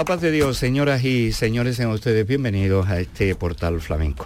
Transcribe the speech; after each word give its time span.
la 0.00 0.04
paz 0.06 0.22
de 0.22 0.30
Dios, 0.30 0.56
señoras 0.56 1.04
y 1.04 1.30
señores, 1.30 1.76
sean 1.76 1.90
ustedes 1.90 2.26
bienvenidos 2.26 2.88
a 2.88 3.00
este 3.00 3.34
portal 3.34 3.82
flamenco. 3.82 4.24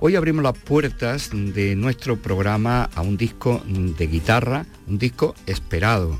Hoy 0.00 0.16
abrimos 0.16 0.42
las 0.42 0.56
puertas 0.56 1.28
de 1.30 1.76
nuestro 1.76 2.16
programa 2.16 2.88
a 2.94 3.02
un 3.02 3.18
disco 3.18 3.62
de 3.66 4.06
guitarra, 4.06 4.64
un 4.88 4.98
disco 4.98 5.34
esperado. 5.44 6.16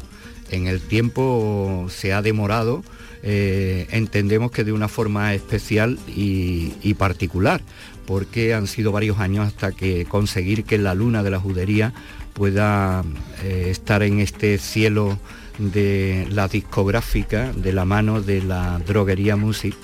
En 0.51 0.67
el 0.67 0.83
tiempo 0.83 1.87
se 1.89 2.13
ha 2.13 2.21
demorado, 2.21 2.85
eh, 3.23 3.87
entendemos 3.91 4.51
que 4.51 4.65
de 4.65 4.73
una 4.73 4.87
forma 4.87 5.33
especial 5.33 5.99
y, 6.07 6.93
particular, 6.99 7.63
porque 8.05 8.53
han 8.53 8.67
sido 8.67 8.93
varios 8.93 9.19
años 9.19 9.47
hasta 9.47 9.73
que 9.73 10.05
conseguir 10.05 10.65
que 10.65 10.77
la 10.77 10.93
luna 10.93 11.23
de 11.23 11.31
la 11.31 11.41
judería 11.41 11.95
pueda 12.35 13.03
eh, 13.43 13.69
estar 13.71 14.03
en 14.03 14.21
este 14.21 14.59
cielo 14.59 15.19
de 15.61 16.27
la 16.31 16.49
discográfica 16.49 17.53
de 17.53 17.73
la 17.73 17.85
mano 17.85 18.23
de 18.23 18.43
la 18.43 18.79
droguería 18.79 19.37
Music, 19.37 19.77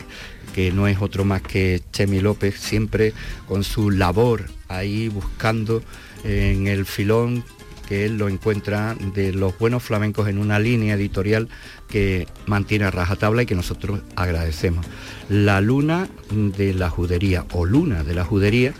que 0.54 0.72
no 0.72 0.88
es 0.88 1.00
otro 1.00 1.24
más 1.24 1.42
que 1.42 1.82
Chemi 1.92 2.20
López, 2.20 2.58
siempre 2.58 3.12
con 3.46 3.62
su 3.62 3.90
labor 3.90 4.46
ahí 4.68 5.08
buscando 5.08 5.82
en 6.24 6.66
el 6.66 6.86
filón 6.86 7.44
que 7.86 8.04
él 8.04 8.18
lo 8.18 8.28
encuentra 8.28 8.96
de 9.14 9.32
los 9.32 9.56
buenos 9.58 9.82
flamencos 9.82 10.28
en 10.28 10.38
una 10.38 10.58
línea 10.58 10.94
editorial 10.94 11.48
que 11.88 12.26
mantiene 12.46 12.86
a 12.86 12.90
rajatabla 12.90 13.42
y 13.42 13.46
que 13.46 13.54
nosotros 13.54 14.00
agradecemos. 14.16 14.84
La 15.28 15.60
luna 15.60 16.08
de 16.30 16.74
la 16.74 16.90
judería 16.90 17.44
o 17.52 17.64
luna 17.64 18.02
de 18.02 18.14
la 18.14 18.24
judería 18.24 18.74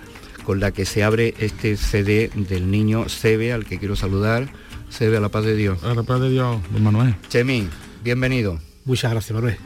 con 0.45 0.61
la 0.61 0.73
que 0.73 0.87
se 0.87 1.05
abre 1.05 1.35
este 1.39 1.77
CD 1.77 2.31
del 2.35 2.71
niño 2.71 3.09
Sebe 3.09 3.53
al 3.53 3.65
que 3.65 3.79
quiero 3.79 3.97
saludar 3.97 4.49
se 4.97 5.11
ve 5.11 5.19
a 5.19 5.21
la 5.21 5.29
paz 5.29 5.45
de 5.45 5.55
Dios. 5.55 5.85
A 5.85 5.95
la 5.95 6.03
paz 6.03 6.21
de 6.21 6.31
Dios, 6.31 6.59
Manuel. 6.81 7.15
Chemi, 7.29 7.69
bienvenido. 8.03 8.59
Muchas 8.87 9.11
gracias, 9.11 9.35
Manuel. 9.35 9.59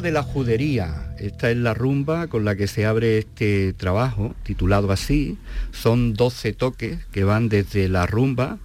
De 0.00 0.12
la 0.12 0.22
Judería. 0.22 1.14
Esta 1.18 1.50
es 1.50 1.56
la 1.56 1.72
rumba 1.72 2.26
con 2.26 2.44
la 2.44 2.54
que 2.54 2.66
se 2.66 2.84
abre 2.84 3.16
este 3.16 3.72
trabajo, 3.72 4.34
titulado 4.42 4.92
así. 4.92 5.38
Son 5.72 6.12
12 6.12 6.52
toques 6.52 6.98
que 7.12 7.24
van 7.24 7.48
desde 7.48 7.88
la 7.88 8.04
rumba 8.04 8.58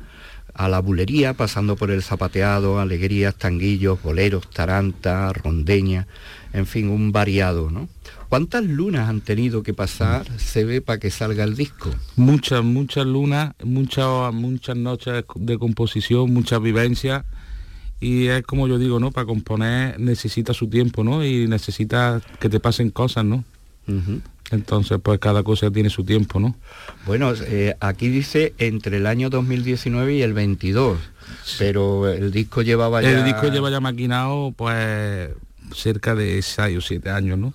a 0.53 0.67
la 0.67 0.79
bulería, 0.79 1.33
pasando 1.33 1.77
por 1.77 1.89
el 1.89 2.03
zapateado, 2.03 2.81
alegrías, 2.81 3.35
tanguillos, 3.35 4.03
boleros, 4.03 4.49
taranta, 4.49 5.31
rondeña, 5.31 6.05
en 6.51 6.65
fin, 6.65 6.89
un 6.89 7.13
variado, 7.13 7.71
¿no? 7.71 7.87
¿Cuántas 8.27 8.65
lunas 8.65 9.07
han 9.07 9.21
tenido 9.21 9.63
que 9.63 9.73
pasar, 9.73 10.27
se 10.37 10.65
ve, 10.65 10.81
para 10.81 10.99
que 10.99 11.11
salga 11.11 11.45
el 11.45 11.55
disco? 11.55 11.91
Muchas, 12.17 12.61
muchas 12.61 13.05
lunas, 13.05 13.53
muchas, 13.63 14.33
muchas 14.33 14.75
noches 14.75 15.23
de 15.35 15.57
composición, 15.57 16.33
muchas 16.33 16.61
vivencias. 16.61 17.23
Y 18.01 18.27
es 18.27 18.41
como 18.43 18.67
yo 18.67 18.79
digo, 18.79 18.99
¿no? 18.99 19.11
Para 19.11 19.27
componer 19.27 19.99
necesita 19.99 20.53
su 20.53 20.67
tiempo, 20.67 21.03
¿no? 21.03 21.23
Y 21.23 21.47
necesita 21.47 22.19
que 22.39 22.49
te 22.49 22.59
pasen 22.59 22.89
cosas, 22.89 23.23
¿no? 23.23 23.45
Entonces, 24.51 24.99
pues 25.01 25.19
cada 25.19 25.43
cosa 25.43 25.71
tiene 25.71 25.89
su 25.89 26.03
tiempo, 26.03 26.39
¿no? 26.39 26.55
Bueno, 27.05 27.31
eh, 27.45 27.75
aquí 27.79 28.09
dice 28.09 28.53
entre 28.57 28.97
el 28.97 29.05
año 29.05 29.29
2019 29.29 30.15
y 30.15 30.21
el 30.23 30.33
22, 30.33 30.97
pero 31.57 32.09
el 32.09 32.31
disco 32.31 32.61
llevaba 32.61 33.01
ya... 33.01 33.19
El 33.19 33.23
disco 33.23 33.47
lleva 33.47 33.69
ya 33.69 33.79
maquinado, 33.79 34.51
pues, 34.57 35.29
cerca 35.73 36.15
de 36.15 36.41
6 36.41 36.77
o 36.77 36.81
7 36.81 37.09
años, 37.11 37.37
¿no? 37.37 37.53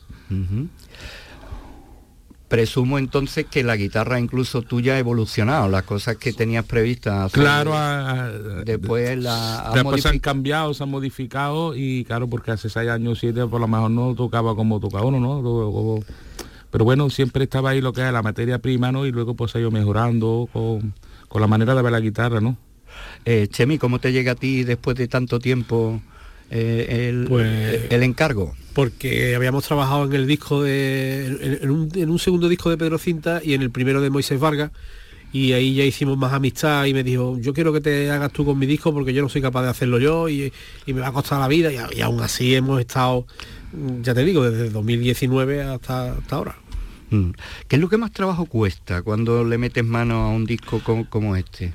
Presumo 2.49 2.99
entonces 2.99 3.45
que 3.47 3.65
la 3.65 3.75
guitarra 3.75 4.21
incluso 4.21 4.63
tuya 4.63 4.95
ha 4.95 4.99
evolucionado, 5.01 5.69
las 5.69 5.83
cosas 5.83 6.17
que 6.17 6.33
tenías 6.33 6.65
previstas. 6.65 7.33
Claro, 7.33 7.75
después 8.65 9.19
la 9.19 9.73
después 9.75 10.07
han 10.07 10.21
cambiado, 10.21 10.73
se 10.73 10.85
han 10.85 10.91
modificado 10.91 11.75
y 11.75 12.05
claro, 12.05 12.29
porque 12.29 12.53
hace 12.53 12.69
seis 12.69 12.89
años, 12.89 13.19
siete, 13.19 13.45
por 13.47 13.61
lo 13.61 13.67
mejor 13.67 13.91
no 13.91 14.15
tocaba 14.15 14.55
como 14.55 14.79
tocaba 14.79 15.07
uno, 15.07 15.19
¿no? 15.19 16.05
Pero 16.71 16.85
bueno, 16.85 17.11
siempre 17.11 17.45
estaba 17.45 17.71
ahí 17.71 17.81
lo 17.81 17.93
que 17.93 18.07
es 18.07 18.13
la 18.13 18.23
materia 18.23 18.61
prima, 18.61 18.93
¿no? 18.93 19.07
Y 19.07 19.11
luego 19.11 19.35
pues 19.35 19.57
ha 19.57 19.59
ido 19.59 19.73
mejorando 19.73 20.49
con, 20.53 20.95
la 21.41 21.49
manera 21.49 21.75
de 21.75 21.83
ver 21.83 21.91
la 21.91 22.01
guitarra, 22.01 22.41
¿no? 22.41 22.57
Eh, 23.25 23.49
Chemi, 23.51 23.77
¿cómo 23.79 23.99
te 23.99 24.13
llega 24.13 24.33
a 24.33 24.35
ti 24.37 24.63
después 24.63 24.97
de 24.97 25.09
tanto 25.09 25.41
tiempo 25.41 26.01
eh, 26.51 27.25
pues 27.29 27.91
el 27.91 28.03
encargo? 28.03 28.55
porque 28.77 29.35
habíamos 29.35 29.65
trabajado 29.65 30.05
en 30.05 30.13
el 30.13 30.27
disco 30.27 30.63
de, 30.63 31.59
en, 31.63 32.11
un, 32.11 32.19
segundo 32.19 32.47
disco 32.47 32.69
de 32.69 32.77
Pedro 32.77 32.99
Cinta 32.99 33.41
y 33.43 33.55
en 33.55 33.63
el 33.63 33.71
primero 33.71 34.03
de 34.03 34.11
Moisés 34.11 34.39
Vargas 34.39 34.71
y 35.33 35.55
ahí 35.55 35.75
ya 35.75 35.83
hicimos 35.83 36.19
más 36.19 36.35
amistad 36.35 36.85
y 36.85 36.93
me 36.93 37.03
dijo 37.03 37.39
yo 37.41 37.55
quiero 37.55 37.73
que 37.73 37.81
te 37.81 38.11
hagas 38.11 38.33
tú 38.33 38.45
con 38.45 38.59
mi 38.59 38.67
disco 38.67 38.93
porque 38.93 39.15
yo 39.15 39.23
no 39.23 39.31
soy 39.31 39.41
capaz 39.41 39.63
de 39.63 39.71
hacerlo 39.71 39.99
yo 39.99 40.29
y, 40.29 40.53
me 40.87 41.01
va 41.01 41.09
a 41.09 41.13
costar 41.13 41.41
la 41.41 41.49
vida 41.49 41.71
y, 41.73 42.03
aún 42.03 42.21
así 42.21 42.55
hemos 42.55 42.79
estado 42.79 43.27
ya 44.03 44.13
te 44.13 44.23
digo 44.27 44.49
desde 44.49 44.69
2019 44.69 45.63
hasta, 45.63 46.13
hasta 46.13 46.37
ahora 46.37 46.57
mm. 47.09 47.31
¿Qué 47.69 47.77
es 47.77 47.81
lo 47.81 47.89
que 47.89 47.97
más 47.97 48.13
trabajo 48.13 48.45
cuesta 48.45 49.01
cuando 49.01 49.43
le 49.43 49.57
metes 49.57 49.87
mano 49.87 50.17
a 50.17 50.29
un 50.29 50.45
disco 50.45 50.83
como 51.09 51.35
este? 51.35 51.73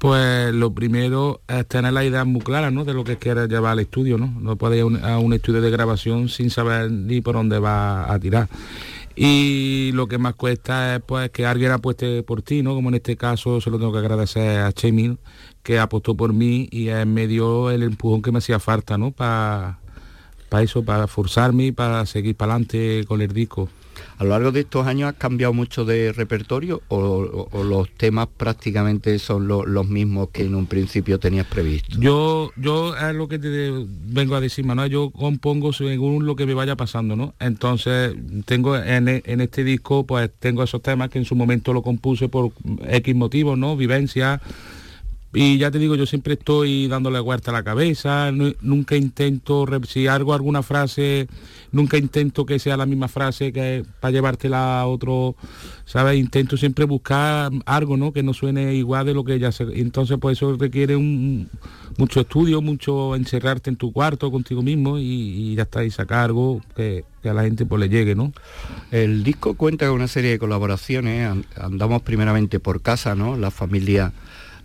Pues 0.00 0.54
lo 0.54 0.72
primero 0.72 1.42
es 1.46 1.66
tener 1.66 1.92
la 1.92 2.02
idea 2.02 2.24
muy 2.24 2.40
clara, 2.40 2.70
¿no? 2.70 2.86
De 2.86 2.94
lo 2.94 3.04
que 3.04 3.18
quieres 3.18 3.50
llevar 3.50 3.72
al 3.72 3.80
estudio, 3.80 4.16
¿no? 4.16 4.34
No 4.40 4.56
puedes 4.56 4.78
ir 4.78 5.04
a 5.04 5.18
un, 5.18 5.34
estudio 5.34 5.60
de 5.60 5.70
grabación 5.70 6.30
sin 6.30 6.48
saber 6.48 6.90
ni 6.90 7.20
por 7.20 7.34
dónde 7.34 7.58
va 7.58 8.10
a 8.10 8.18
tirar. 8.18 8.48
Y 9.14 9.90
lo 9.92 10.08
que 10.08 10.16
más 10.16 10.36
cuesta 10.36 10.96
es 10.96 11.02
pues 11.02 11.28
que 11.28 11.44
alguien 11.44 11.72
apueste 11.72 12.22
por 12.22 12.40
ti, 12.40 12.62
¿no? 12.62 12.74
Como 12.74 12.88
en 12.88 12.94
este 12.94 13.18
caso 13.18 13.60
se 13.60 13.68
lo 13.68 13.78
tengo 13.78 13.92
que 13.92 13.98
agradecer 13.98 14.60
a 14.60 14.72
Chemil, 14.72 15.18
que 15.62 15.78
apostó 15.78 16.16
por 16.16 16.32
mí 16.32 16.66
y 16.72 16.88
me 17.04 17.26
dio 17.26 17.70
el 17.70 17.82
empujón 17.82 18.22
que 18.22 18.32
me 18.32 18.38
hacía 18.38 18.58
falta, 18.58 18.96
¿no? 18.96 19.10
Para 19.10 19.76
eso, 20.62 20.82
para 20.82 21.08
forzarme 21.08 21.66
y 21.66 21.72
para 21.72 22.06
seguir 22.06 22.36
para 22.36 22.54
adelante 22.54 23.04
con 23.06 23.20
el 23.20 23.34
disco. 23.34 23.68
¿A 24.20 24.24
lo 24.24 24.30
largo 24.30 24.52
de 24.52 24.60
estos 24.60 24.86
años 24.86 25.08
has 25.08 25.14
cambiado 25.14 25.54
mucho 25.54 25.86
de 25.86 26.12
repertorio 26.12 26.82
o, 26.88 27.48
los 27.64 27.88
temas 27.92 28.28
prácticamente 28.36 29.18
son 29.18 29.48
los 29.48 29.88
mismos 29.88 30.28
que 30.28 30.44
en 30.44 30.54
un 30.54 30.66
principio 30.66 31.18
tenías 31.18 31.46
previsto? 31.46 31.98
Yo, 31.98 32.52
yo 32.54 32.94
es 32.94 33.14
lo 33.14 33.28
que 33.28 33.38
te 33.38 33.72
vengo 34.04 34.34
a 34.34 34.42
decir, 34.42 34.66
Manuel, 34.66 34.90
yo 34.90 35.08
compongo 35.08 35.72
según 35.72 36.26
lo 36.26 36.36
que 36.36 36.44
me 36.44 36.52
vaya 36.52 36.76
pasando, 36.76 37.16
¿no? 37.16 37.32
Entonces, 37.40 38.14
tengo 38.44 38.76
en, 38.76 39.08
en 39.08 39.40
este 39.40 39.64
disco, 39.64 40.04
pues 40.04 40.30
tengo 40.38 40.62
esos 40.62 40.82
temas 40.82 41.08
que 41.08 41.18
en 41.18 41.24
su 41.24 41.34
momento 41.34 41.72
lo 41.72 41.80
compuse 41.80 42.28
por 42.28 42.52
X 42.90 43.14
motivos, 43.16 43.56
¿no? 43.56 43.74
Vivencia, 43.74 44.38
y 45.32 45.58
ya 45.58 45.70
te 45.70 45.78
digo, 45.78 45.94
yo 45.94 46.06
siempre 46.06 46.34
estoy 46.34 46.88
dándole 46.88 47.20
vuelta 47.20 47.52
a 47.52 47.54
la 47.54 47.62
cabeza, 47.62 48.32
nunca 48.32 48.96
intento, 48.96 49.64
si 49.86 50.08
hago 50.08 50.34
alguna 50.34 50.64
frase, 50.64 51.28
nunca 51.72 51.96
intento 51.96 52.46
que 52.46 52.58
sea 52.58 52.76
la 52.76 52.86
misma 52.86 53.08
frase 53.08 53.52
que 53.52 53.84
para 54.00 54.12
llevártela 54.12 54.80
a 54.80 54.86
otro, 54.86 55.36
¿sabes? 55.84 56.18
Intento 56.18 56.56
siempre 56.56 56.84
buscar 56.84 57.50
algo, 57.66 57.96
¿no? 57.96 58.12
Que 58.12 58.22
no 58.22 58.34
suene 58.34 58.74
igual 58.74 59.06
de 59.06 59.14
lo 59.14 59.24
que 59.24 59.38
ya 59.38 59.52
se... 59.52 59.64
Entonces, 59.74 60.18
pues 60.20 60.38
eso 60.38 60.56
requiere 60.56 60.96
un, 60.96 61.48
mucho 61.96 62.20
estudio, 62.20 62.62
mucho 62.62 63.14
encerrarte 63.16 63.70
en 63.70 63.76
tu 63.76 63.92
cuarto 63.92 64.30
contigo 64.30 64.62
mismo 64.62 64.98
y, 64.98 65.54
ya 65.54 65.62
está, 65.62 65.84
y 65.84 65.90
sacar 65.90 66.24
algo 66.24 66.60
que, 66.74 67.04
a 67.24 67.32
la 67.32 67.42
gente 67.42 67.66
pues 67.66 67.80
le 67.80 67.88
llegue, 67.88 68.14
¿no? 68.14 68.32
El 68.90 69.22
disco 69.22 69.54
cuenta 69.54 69.86
con 69.86 69.96
una 69.96 70.08
serie 70.08 70.30
de 70.30 70.38
colaboraciones, 70.38 71.44
andamos 71.56 72.02
primeramente 72.02 72.60
por 72.60 72.80
casa, 72.82 73.14
¿no? 73.14 73.36
La 73.36 73.50
familia 73.50 74.12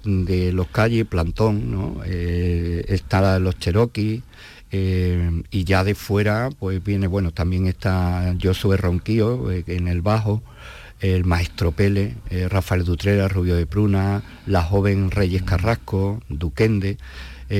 de 0.06 0.52
los 0.52 0.68
calles, 0.68 1.06
Plantón, 1.06 1.72
¿no? 1.72 2.02
Eh, 2.06 2.86
está 2.88 3.40
los 3.40 3.58
Cherokee, 3.58 4.24
eh, 4.78 5.44
y 5.52 5.64
ya 5.64 5.84
de 5.84 5.96
fuera 5.96 6.50
pues 6.60 6.84
viene, 6.84 7.08
bueno, 7.08 7.32
también 7.32 7.68
está 7.68 8.36
Josué 8.42 8.78
Ronquillo 8.78 9.52
eh, 9.52 9.64
en 9.68 9.88
el 9.88 10.02
bajo, 10.02 10.42
el 11.00 11.26
Maestro 11.26 11.72
Pele, 11.72 12.16
Rafael 12.50 12.84
Dutrera, 12.84 13.28
Rubio 13.28 13.56
de 13.56 13.66
Pruna, 13.66 14.24
la 14.48 14.64
joven 14.64 15.12
Reyes 15.12 15.44
Carrasco, 15.44 16.22
Duquende, 16.30 16.98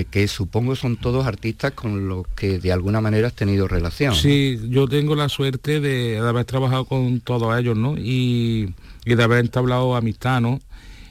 que 0.10 0.28
supongo 0.28 0.76
son 0.76 0.96
todos 0.98 1.28
artistas 1.28 1.74
con 1.74 2.08
los 2.08 2.26
que 2.30 2.60
de 2.60 2.72
alguna 2.72 3.02
manera 3.02 3.28
has 3.28 3.34
tenido 3.34 3.68
relación. 3.68 4.16
Sí, 4.16 4.60
yo 4.70 4.88
tengo 4.88 5.16
la 5.16 5.30
suerte 5.30 5.80
de, 5.80 6.18
haber 6.18 6.46
trabajado 6.46 6.86
con 6.86 7.20
todos 7.20 7.60
ellos, 7.60 7.78
¿no? 7.78 7.98
Y, 7.98 8.74
y 9.06 9.16
de 9.16 9.24
haber 9.24 9.40
entablado 9.40 9.96
amistad, 9.96 10.42
¿no? 10.42 10.60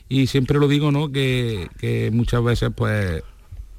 y 0.09 0.27
siempre 0.27 0.59
lo 0.59 0.69
digo, 0.69 0.93
¿no? 0.93 1.11
Que, 1.11 2.11
muchas 2.13 2.43
veces, 2.45 2.71
pues, 2.75 3.23
mm, 3.23 3.34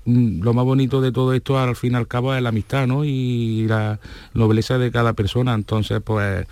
lo 0.06 0.54
más 0.54 0.66
bonito 0.66 1.02
de 1.02 1.12
todo 1.12 1.34
esto 1.34 1.58
al 1.58 1.76
fin 1.76 1.94
y 1.94 1.96
al 1.96 2.08
cabo 2.08 2.34
es 2.36 2.42
la 2.42 2.50
amistad, 2.50 2.88
¿no? 2.88 3.04
Y 3.04 3.66
la 3.68 4.00
nobleza 4.34 4.78
de 4.78 4.92
cada 4.92 5.14
persona. 5.14 5.54
Entonces, 5.54 6.02
pues, 6.04 6.46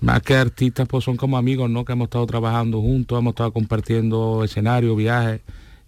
más 0.00 0.22
que 0.22 0.36
artistas, 0.36 0.86
pues 0.88 1.04
son 1.04 1.16
como 1.16 1.36
amigos, 1.36 1.68
¿no? 1.68 1.84
Que 1.84 1.92
hemos 1.92 2.06
estado 2.06 2.26
trabajando 2.26 2.80
juntos, 2.80 3.18
hemos 3.18 3.32
estado 3.32 3.52
compartiendo 3.52 4.42
escenarios, 4.44 4.96
viajes, 4.96 5.40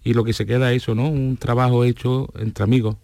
y 0.03 0.13
lo 0.13 0.23
que 0.23 0.33
se 0.33 0.45
queda 0.45 0.71
es 0.73 0.83
eso, 0.83 0.95
¿no? 0.95 1.07
Un 1.07 1.37
trabajo 1.37 1.85
hecho 1.85 2.29
entre 2.37 2.63
amigos. 2.63 2.97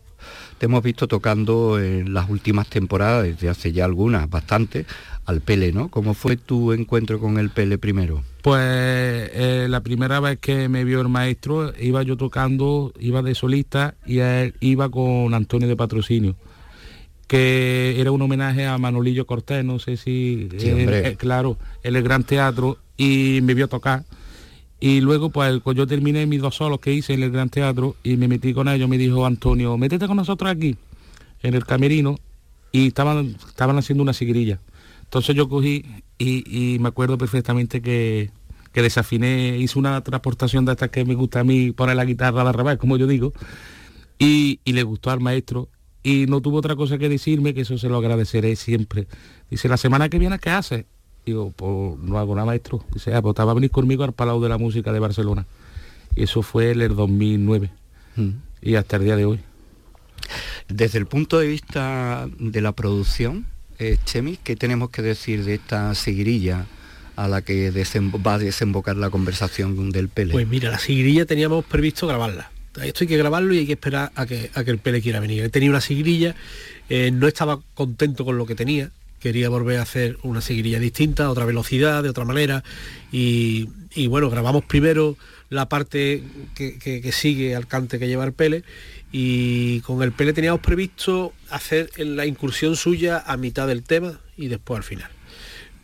Te 0.58 0.66
hemos 0.66 0.84
visto 0.84 1.08
tocando 1.08 1.80
en 1.80 2.14
las 2.14 2.30
últimas 2.30 2.68
temporadas, 2.68 3.24
desde 3.24 3.48
hace 3.48 3.72
ya 3.72 3.86
algunas, 3.86 4.30
bastante, 4.30 4.86
al 5.30 5.42
Pele, 5.42 5.72
¿no? 5.72 5.90
¿Cómo 5.90 6.16
fue 6.16 6.38
tu 6.38 6.74
encuentro 6.74 7.20
con 7.20 7.38
el 7.38 7.52
Pele 7.52 7.78
primero? 7.78 8.24
Pues 8.42 8.62
eh, 8.64 9.68
la 9.70 9.82
primera 9.82 10.20
vez 10.20 10.40
que 10.40 10.68
me 10.70 10.84
vio 10.84 11.02
el 11.02 11.08
maestro, 11.08 11.72
iba 11.80 12.02
yo 12.02 12.18
tocando, 12.18 12.92
iba 13.00 13.22
de 13.22 13.36
solista 13.36 13.94
y 14.06 14.20
él 14.20 14.56
iba 14.60 14.90
con 14.90 15.34
Antonio 15.34 15.68
de 15.68 15.76
Patrocinio 15.76 16.36
que 17.28 18.02
era 18.02 18.12
un 18.12 18.20
homenaje 18.24 18.66
a 18.66 18.80
Manolillo 18.80 19.28
Cortés, 19.28 19.64
no 19.64 19.78
sé 19.78 19.98
si, 19.98 20.50
sí, 20.58 20.68
eh, 20.68 21.02
eh, 21.06 21.16
claro, 21.16 21.60
en 21.84 21.96
el 21.96 22.02
Gran 22.02 22.24
Teatro, 22.24 22.80
y 22.98 23.42
me 23.44 23.54
vio 23.54 23.68
tocar. 23.68 24.04
Y 24.80 25.00
luego 25.00 25.30
pues, 25.30 25.62
pues 25.64 25.78
yo 25.78 25.86
terminé 25.86 26.26
mis 26.26 26.42
dos 26.42 26.56
solos 26.56 26.80
que 26.80 26.92
hice 26.92 27.14
en 27.14 27.22
el 27.22 27.30
Gran 27.30 27.50
Teatro 27.50 27.96
y 28.04 28.18
me 28.18 28.28
metí 28.28 28.52
con 28.52 28.68
ellos, 28.68 28.90
me 28.90 28.98
dijo 28.98 29.28
Antonio, 29.28 29.78
métete 29.78 30.08
con 30.08 30.18
nosotros 30.18 30.50
aquí, 30.50 30.76
en 31.44 31.54
el 31.54 31.66
camerino, 31.66 32.18
y 32.72 32.88
estaban, 32.88 33.36
estaban 33.48 33.78
haciendo 33.78 34.02
una 34.02 34.14
sigrilla. 34.14 34.60
Entonces 35.10 35.36
yo 35.36 35.50
cogí 35.50 35.84
y, 36.20 36.78
me 36.80 36.90
acuerdo 36.90 37.18
perfectamente 37.18 37.82
que, 37.82 38.30
desafiné, 38.76 39.58
hice 39.58 39.80
una 39.80 40.02
transportación 40.04 40.66
de 40.66 40.74
estas 40.74 40.90
que 40.90 41.04
me 41.04 41.16
gusta 41.16 41.40
a 41.40 41.44
mí 41.44 41.72
poner 41.72 41.96
la 41.96 42.06
guitarra 42.06 42.44
de 42.44 42.52
revés, 42.52 42.78
como 42.78 42.96
yo 42.96 43.08
digo, 43.08 43.34
y, 44.20 44.60
le 44.66 44.84
gustó 44.84 45.10
al 45.10 45.20
maestro 45.20 45.68
y 46.04 46.28
no 46.28 46.42
tuvo 46.42 46.58
otra 46.58 46.76
cosa 46.76 47.00
que 47.00 47.10
decirme, 47.10 47.56
que 47.56 47.62
eso 47.62 47.76
se 47.80 47.90
lo 47.90 47.98
agradeceré 47.98 48.56
siempre. 48.56 49.08
Dice, 49.50 49.68
la 49.68 49.78
semana 49.78 50.10
que 50.10 50.20
viene, 50.20 50.38
¿qué 50.38 50.52
hace? 50.52 50.86
Digo, 51.26 51.52
pues 51.56 51.98
no 51.98 52.20
hago 52.20 52.36
nada, 52.36 52.46
maestro. 52.46 52.86
Dice, 52.94 53.16
ah, 53.16 53.24
pues 53.24 53.34
te 53.34 53.44
va 53.44 53.50
a 53.50 53.56
venir 53.56 53.72
conmigo 53.72 54.04
al 54.04 54.14
Palau 54.14 54.40
de 54.40 54.50
la 54.50 54.60
Música 54.60 54.94
de 54.94 55.00
Barcelona. 55.00 55.48
Y 56.16 56.24
eso 56.24 56.44
fue 56.44 56.70
el 56.70 56.96
2009 56.96 57.72
mm. 58.16 58.30
y 58.62 58.76
hasta 58.76 58.98
el 58.98 59.06
día 59.06 59.16
de 59.16 59.26
hoy. 59.26 59.40
Desde 60.68 61.00
el 61.00 61.08
punto 61.08 61.40
de 61.40 61.48
vista 61.48 62.30
de 62.38 62.62
la 62.62 62.74
producción, 62.74 63.48
eh, 63.80 63.98
Chemi, 64.06 64.38
¿qué 64.44 64.56
tenemos 64.56 64.90
que 64.90 65.02
decir 65.02 65.44
de 65.44 65.56
esta 65.56 65.96
seguirilla 65.96 66.66
a 67.16 67.28
la 67.28 67.42
que 67.42 67.72
va 68.26 68.36
a 68.36 68.38
desembocar 68.38 68.96
la 68.96 69.10
conversación 69.10 69.92
del 69.92 70.10
Pele? 70.10 70.34
Pues 70.34 70.48
mira, 70.48 70.70
la 70.70 70.80
seguirilla 70.80 71.26
teníamos 71.26 71.66
previsto 71.66 72.08
grabarla 72.08 72.52
esto 72.84 73.04
hay 73.04 73.08
que 73.08 73.18
grabarlo 73.18 73.54
y 73.54 73.60
hay 73.60 73.66
que 73.66 73.74
esperar 73.74 74.12
a 74.16 74.26
que, 74.26 74.52
a 74.54 74.64
que 74.64 74.72
el 74.72 74.78
Pele 74.78 75.02
quiera 75.02 75.20
venir. 75.20 75.44
Él 75.44 75.52
tenía 75.52 75.70
una 75.70 75.82
sigrilla, 75.82 76.36
eh, 76.90 77.12
no 77.12 77.28
estaba 77.28 77.60
contento 77.74 78.26
con 78.26 78.38
lo 78.38 78.46
que 78.46 78.56
tenía, 78.56 78.92
quería 79.20 79.50
volver 79.50 79.80
a 79.80 79.84
hacer 79.84 80.18
una 80.24 80.42
seguirilla 80.42 80.80
distinta, 80.80 81.30
otra 81.30 81.46
velocidad, 81.46 82.04
de 82.04 82.10
otra 82.10 82.26
manera. 82.26 82.64
Y, 83.12 83.68
bueno, 84.08 84.30
grabamos 84.30 84.64
primero 84.66 85.18
la 85.50 85.68
parte 85.68 86.24
que, 86.56 87.12
sigue 87.12 87.56
al 87.56 87.68
cante 87.68 88.00
que 88.00 88.08
lleva 88.08 88.24
el 88.24 88.34
Pele 88.34 88.64
y 89.12 89.82
con 89.82 90.04
el 90.04 90.12
Pele 90.12 90.34
teníamos 90.34 90.62
previsto 90.62 91.34
hacer 91.50 91.90
la 91.98 92.26
incursión 92.26 92.76
suya 92.76 93.24
a 93.26 93.38
mitad 93.38 93.68
del 93.68 93.84
tema 93.84 94.20
y 94.38 94.48
después 94.48 94.78
al 94.78 94.84
final. 94.84 95.10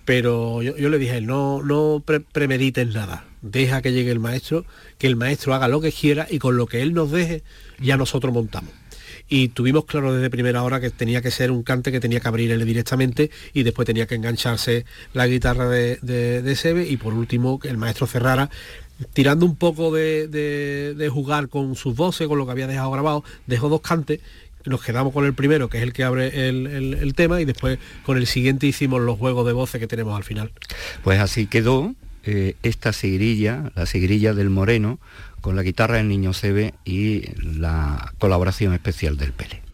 Pero 0.06 0.62
yo, 0.62 0.90
le 0.90 1.00
dije, 1.00 1.20
no, 1.22 1.64
no 1.64 2.04
premedites 2.32 2.88
nada, 2.94 3.26
deja 3.42 3.82
que 3.82 3.92
llegue 3.92 4.12
el 4.12 4.20
maestro, 4.20 4.64
que 5.00 5.08
el 5.08 5.16
maestro 5.16 5.56
haga 5.56 5.68
lo 5.68 5.82
que 5.82 5.92
quiera 5.92 6.28
y 6.30 6.38
con 6.38 6.58
lo 6.58 6.68
que 6.68 6.84
él 6.84 6.94
nos 6.94 7.10
deje 7.10 7.42
ya 7.80 7.98
nosotros 7.98 8.32
montamos 8.32 8.72
y 9.28 9.50
tuvimos 9.50 9.86
claro 9.86 10.14
desde 10.14 10.30
primera 10.30 10.64
hora 10.64 10.80
que 10.80 10.90
tenía 10.90 11.22
que 11.22 11.32
ser 11.32 11.52
un 11.52 11.64
cante 11.64 11.92
que 11.92 12.00
tenía 12.00 12.20
que 12.20 12.28
abrirle 12.28 12.64
directamente 12.64 13.32
y 13.54 13.64
después 13.64 13.86
tenía 13.86 14.06
que 14.06 14.16
engancharse 14.16 14.86
la 15.14 15.28
guitarra 15.28 15.68
de, 15.68 15.98
de, 15.98 16.56
Sebe 16.56 16.88
y 16.88 16.98
por 16.98 17.14
último 17.14 17.60
que 17.60 17.70
el 17.70 17.78
maestro 17.78 18.08
cerrara 18.08 18.50
tirando 19.14 19.46
un 19.46 19.56
poco 19.56 19.92
de, 19.92 21.10
jugar 21.12 21.50
con 21.50 21.76
sus 21.76 21.96
voces, 21.96 22.28
con 22.28 22.38
lo 22.38 22.46
que 22.46 22.52
había 22.52 22.68
dejado 22.68 22.92
grabado, 22.92 23.24
dejó 23.48 23.70
dos 23.70 23.82
cantes 23.82 24.20
nos 24.66 24.82
quedamos 24.82 25.14
con 25.14 25.26
el 25.26 25.36
primero, 25.36 25.70
que 25.70 25.78
es 25.78 25.84
el 25.84 25.94
que 25.94 26.04
abre 26.04 26.50
el, 26.50 27.14
tema, 27.16 27.40
y 27.40 27.46
después 27.46 27.78
con 28.04 28.18
el 28.18 28.26
siguiente 28.26 28.66
hicimos 28.66 29.00
los 29.00 29.20
juegos 29.20 29.46
de 29.46 29.54
voces 29.54 29.80
que 29.80 29.86
tenemos 29.86 30.18
al 30.18 30.24
final. 30.24 30.52
Pues 31.04 31.20
así 31.20 31.46
quedó 31.46 31.94
eh, 32.24 32.56
esta 32.64 32.92
sigrilla, 32.92 33.72
la 33.76 33.86
sigrilla 33.86 34.34
del 34.34 34.50
Moreno, 34.50 34.98
con 35.46 35.56
la 35.56 35.62
guitarra 35.62 35.98
del 35.98 36.08
Niño 36.08 36.34
Sebe 36.34 36.74
y 36.86 37.22
la 37.40 38.14
colaboración 38.18 38.74
especial 38.74 39.16
del 39.16 39.32
Pele. 39.32 39.65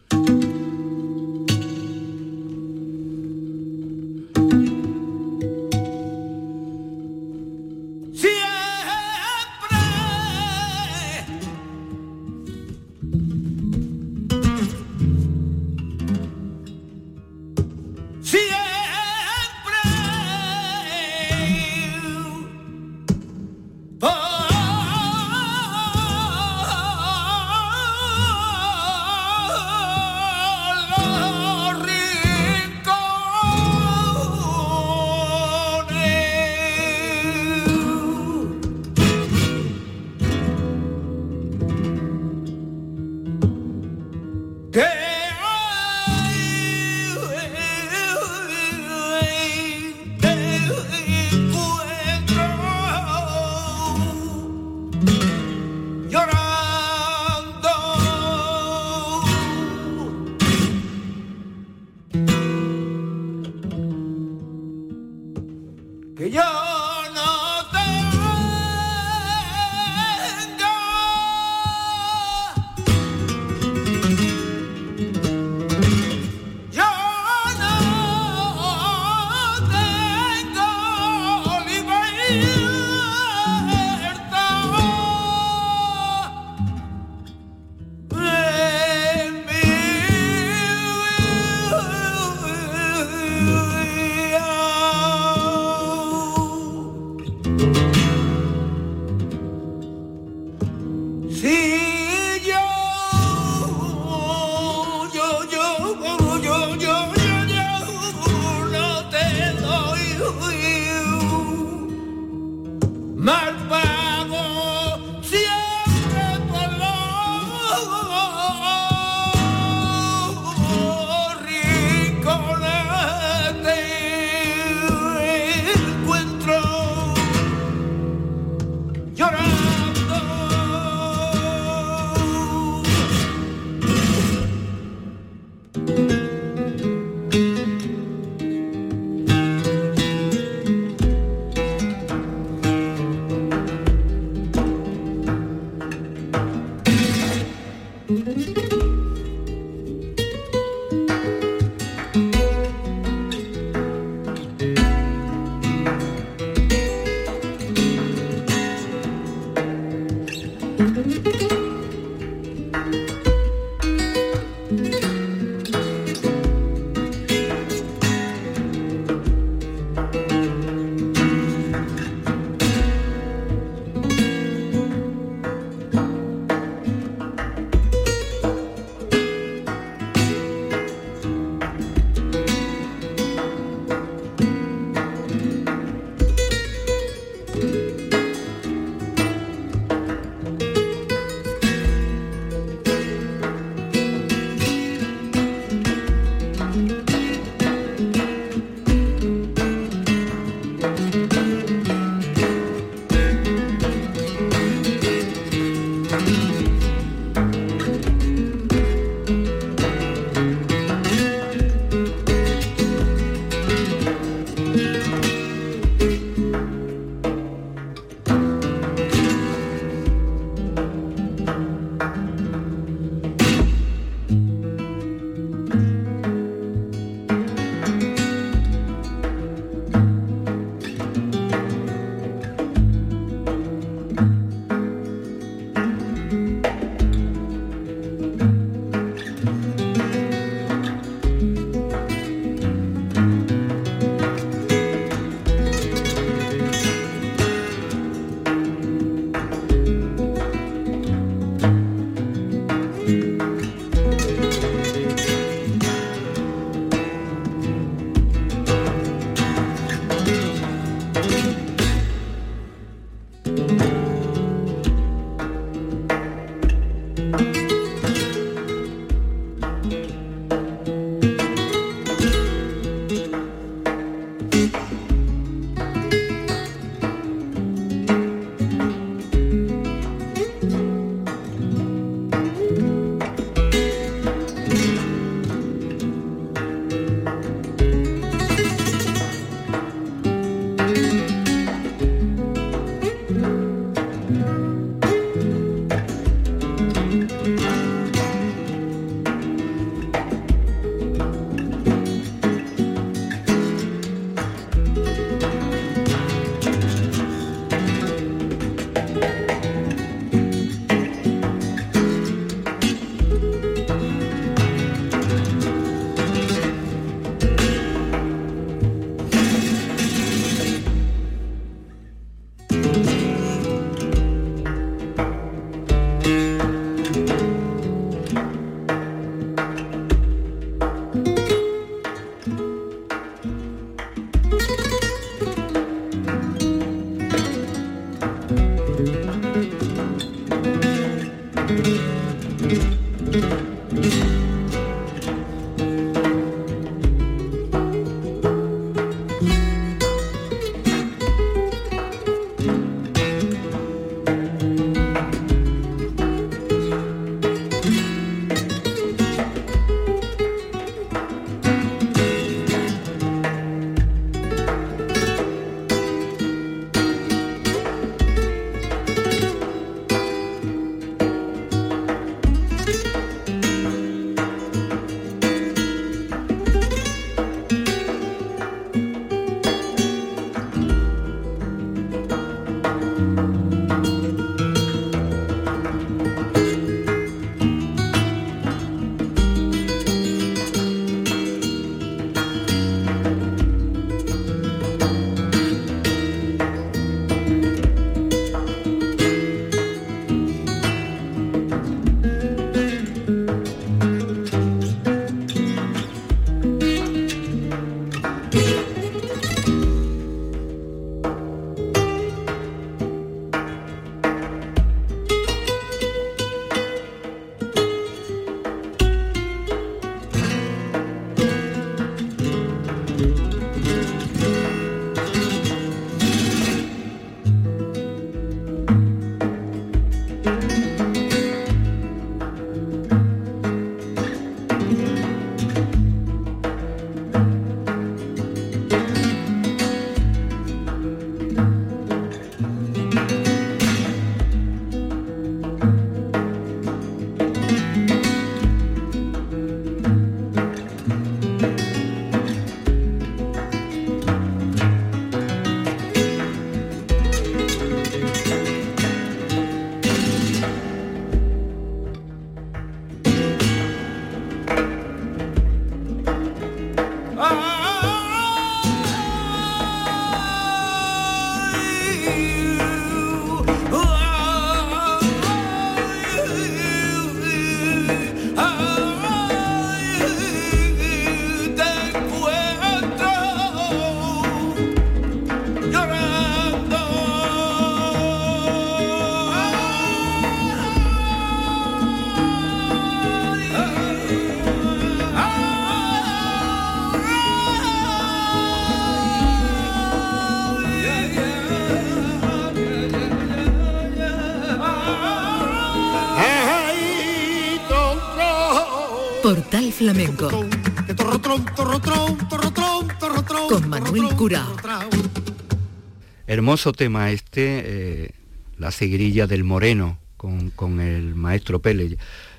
Hermoso 516.48 516.92
tema 516.92 517.30
este, 517.30 518.24
eh, 518.24 518.30
la 518.76 518.90
seguirilla 518.90 519.46
del 519.46 519.62
Moreno 519.62 520.18
con, 520.36 521.00
el 521.00 521.36
maestro 521.36 521.80
Pele. 521.80 522.16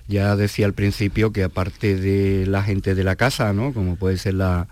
Ya 0.08 0.38
decía 0.38 0.66
al 0.66 0.74
principio 0.74 1.34
que 1.34 1.44
aparte 1.44 1.98
de 1.98 2.46
la 2.46 2.64
gente 2.64 2.96
de 2.96 3.04
la 3.04 3.18
casa, 3.18 3.52
¿no? 3.52 3.74
como 3.74 3.98
puede 3.98 4.18
ser 4.18 4.36
la, 4.36 4.68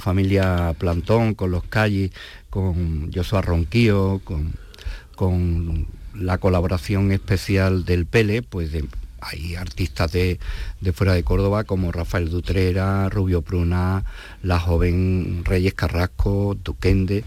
familia 0.00 0.74
Plantón, 0.78 1.34
con 1.34 1.50
los 1.50 1.64
calles, 1.64 2.12
con 2.48 3.12
Joshua 3.12 3.42
Ronquío, 3.42 4.22
con, 4.24 4.54
con 5.14 5.86
la 6.14 6.38
colaboración 6.38 7.12
especial 7.12 7.84
del 7.84 8.06
Pele, 8.06 8.42
pues 8.42 8.72
hay 9.24 9.56
artistas 9.56 10.12
de, 10.12 10.38
de, 10.80 10.92
fuera 10.92 11.14
de 11.14 11.22
Córdoba 11.22 11.64
como 11.64 11.92
Rafael 11.92 12.28
Dutrera, 12.30 13.08
Rubio 13.08 13.42
Pruna, 13.42 14.04
la 14.42 14.58
joven 14.58 15.42
Reyes 15.44 15.74
Carrasco, 15.74 16.56
Duquende. 16.62 17.24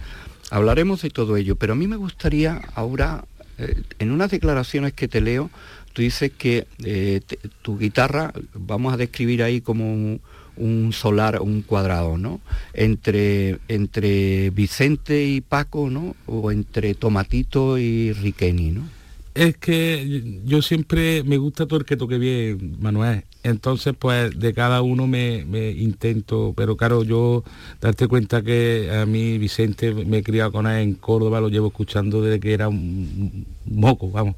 Hablaremos 0.49 1.01
de 1.01 1.09
todo 1.09 1.37
ello, 1.37 1.55
pero 1.55 1.73
a 1.73 1.75
mí 1.75 1.87
me 1.87 1.97
gustaría 1.97 2.61
ahora, 2.75 3.25
eh, 3.57 3.81
en 3.99 4.11
unas 4.11 4.31
declaraciones 4.31 4.93
que 4.93 5.07
te 5.07 5.21
leo, 5.21 5.49
tú 5.93 6.01
dices 6.01 6.31
que 6.37 6.67
eh, 6.83 7.21
tu 7.61 7.77
guitarra, 7.77 8.31
vamos 8.53 8.93
a 8.93 8.97
describir 8.97 9.43
ahí 9.43 9.61
como 9.61 10.19
un, 10.55 10.93
solar, 10.93 11.41
un 11.41 11.63
cuadrado, 11.63 12.17
¿no? 12.17 12.39
Entre, 12.73 13.57
entre 13.67 14.51
Vicente 14.51 15.25
y 15.25 15.41
Paco, 15.41 15.89
¿no? 15.89 16.15
O 16.27 16.51
entre 16.51 16.93
Tomatito 16.93 17.77
y 17.77 18.13
Riqueni, 18.13 18.71
¿no? 18.71 18.96
Es 19.37 19.55
que 19.57 20.41
yo 20.45 20.63
siempre 20.63 21.21
me 21.23 21.37
gusta 21.37 21.67
todo 21.67 21.77
el 21.77 21.85
que 21.85 21.95
toque 21.95 22.17
bien, 22.17 22.75
Manuel. 22.79 23.23
Entonces, 23.43 23.93
pues 23.97 24.37
de 24.39 24.51
cada 24.51 24.81
uno 24.81 25.05
me, 25.05 25.45
intento, 25.77 26.55
pero 26.57 26.75
claro, 26.75 27.03
yo 27.03 27.43
darte 27.79 28.07
cuenta 28.07 28.41
que 28.41 28.89
a 28.91 29.05
mí 29.05 29.37
Vicente 29.37 29.93
me 29.93 30.17
he 30.17 30.23
criado 30.23 30.51
con 30.51 30.65
él 30.65 30.81
en 30.81 30.95
Córdoba, 30.95 31.39
lo 31.39 31.49
llevo 31.49 31.67
escuchando 31.67 32.23
desde 32.23 32.39
que 32.39 32.51
era 32.51 32.67
un 32.67 33.45
moco, 33.65 34.09
vamos. 34.09 34.37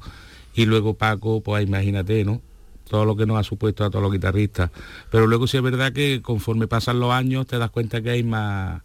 Y 0.54 0.66
luego 0.66 0.92
Paco, 0.92 1.40
pues 1.40 1.66
imagínate, 1.66 2.22
¿no? 2.26 2.42
Todo 2.86 3.06
lo 3.06 3.16
que 3.16 3.24
nos 3.24 3.38
ha 3.38 3.42
supuesto 3.42 3.86
a 3.86 3.88
todos 3.88 4.02
los 4.02 4.12
guitarristas. 4.12 4.70
Pero 5.10 5.26
luego 5.26 5.46
sí 5.46 5.56
es 5.56 5.62
verdad 5.62 5.94
que 5.94 6.20
conforme 6.20 6.68
pasan 6.68 7.00
los 7.00 7.10
años 7.10 7.46
te 7.46 7.56
das 7.56 7.70
cuenta 7.70 8.02
que 8.02 8.10
hay 8.10 8.22
más 8.22 8.82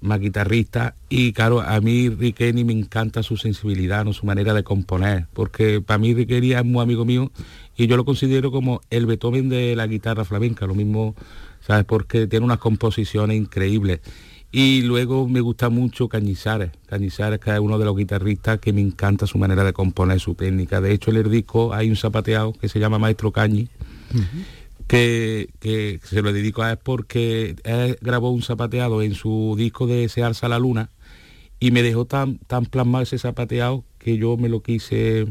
más 0.00 0.20
guitarrista 0.20 0.94
y 1.08 1.32
claro, 1.32 1.60
a 1.60 1.80
mí 1.80 2.08
Riqueni 2.08 2.64
me 2.64 2.72
encanta 2.72 3.22
su 3.22 3.36
sensibilidad, 3.36 4.04
¿no? 4.04 4.12
su 4.12 4.26
manera 4.26 4.54
de 4.54 4.62
componer, 4.62 5.26
porque 5.32 5.80
para 5.80 5.98
mí 5.98 6.14
Riqueni 6.14 6.52
es 6.52 6.64
muy 6.64 6.82
amigo 6.82 7.04
mío 7.04 7.30
y 7.76 7.86
yo 7.86 7.96
lo 7.96 8.04
considero 8.04 8.50
como 8.50 8.80
el 8.90 9.06
Beethoven 9.06 9.48
de 9.48 9.76
la 9.76 9.86
guitarra 9.86 10.24
flamenca, 10.24 10.66
lo 10.66 10.74
mismo, 10.74 11.14
¿sabes? 11.60 11.84
Porque 11.84 12.26
tiene 12.26 12.44
unas 12.44 12.58
composiciones 12.58 13.36
increíbles. 13.36 14.00
Y 14.52 14.82
luego 14.82 15.28
me 15.28 15.40
gusta 15.40 15.68
mucho 15.68 16.08
Cañizares, 16.08 16.72
Cañizares 16.86 17.38
que 17.38 17.52
es 17.52 17.60
uno 17.60 17.78
de 17.78 17.84
los 17.84 17.96
guitarristas 17.96 18.58
que 18.58 18.72
me 18.72 18.80
encanta 18.80 19.26
su 19.26 19.38
manera 19.38 19.62
de 19.62 19.72
componer, 19.72 20.18
su 20.18 20.34
técnica. 20.34 20.80
De 20.80 20.92
hecho, 20.92 21.12
en 21.12 21.18
el 21.18 21.30
disco 21.30 21.72
hay 21.72 21.88
un 21.88 21.96
zapateado 21.96 22.52
que 22.52 22.68
se 22.68 22.80
llama 22.80 22.98
Maestro 22.98 23.30
Cañi 23.30 23.68
que, 24.90 26.00
se 26.02 26.22
lo 26.22 26.32
dedico 26.32 26.62
a 26.62 26.72
él 26.72 26.78
porque 26.82 27.56
él 27.64 27.98
grabó 28.00 28.30
un 28.30 28.42
zapateado 28.42 29.02
en 29.02 29.14
su 29.14 29.54
disco 29.56 29.86
de 29.86 30.08
Se 30.08 30.22
alza 30.22 30.48
la 30.48 30.58
luna 30.58 30.90
y 31.60 31.70
me 31.70 31.82
dejó 31.82 32.06
tan, 32.06 32.38
tan 32.38 32.66
plasmado 32.66 33.02
ese 33.02 33.18
zapateado 33.18 33.84
que 33.98 34.16
yo 34.16 34.36
me 34.36 34.48
lo 34.48 34.62
quise 34.62 35.26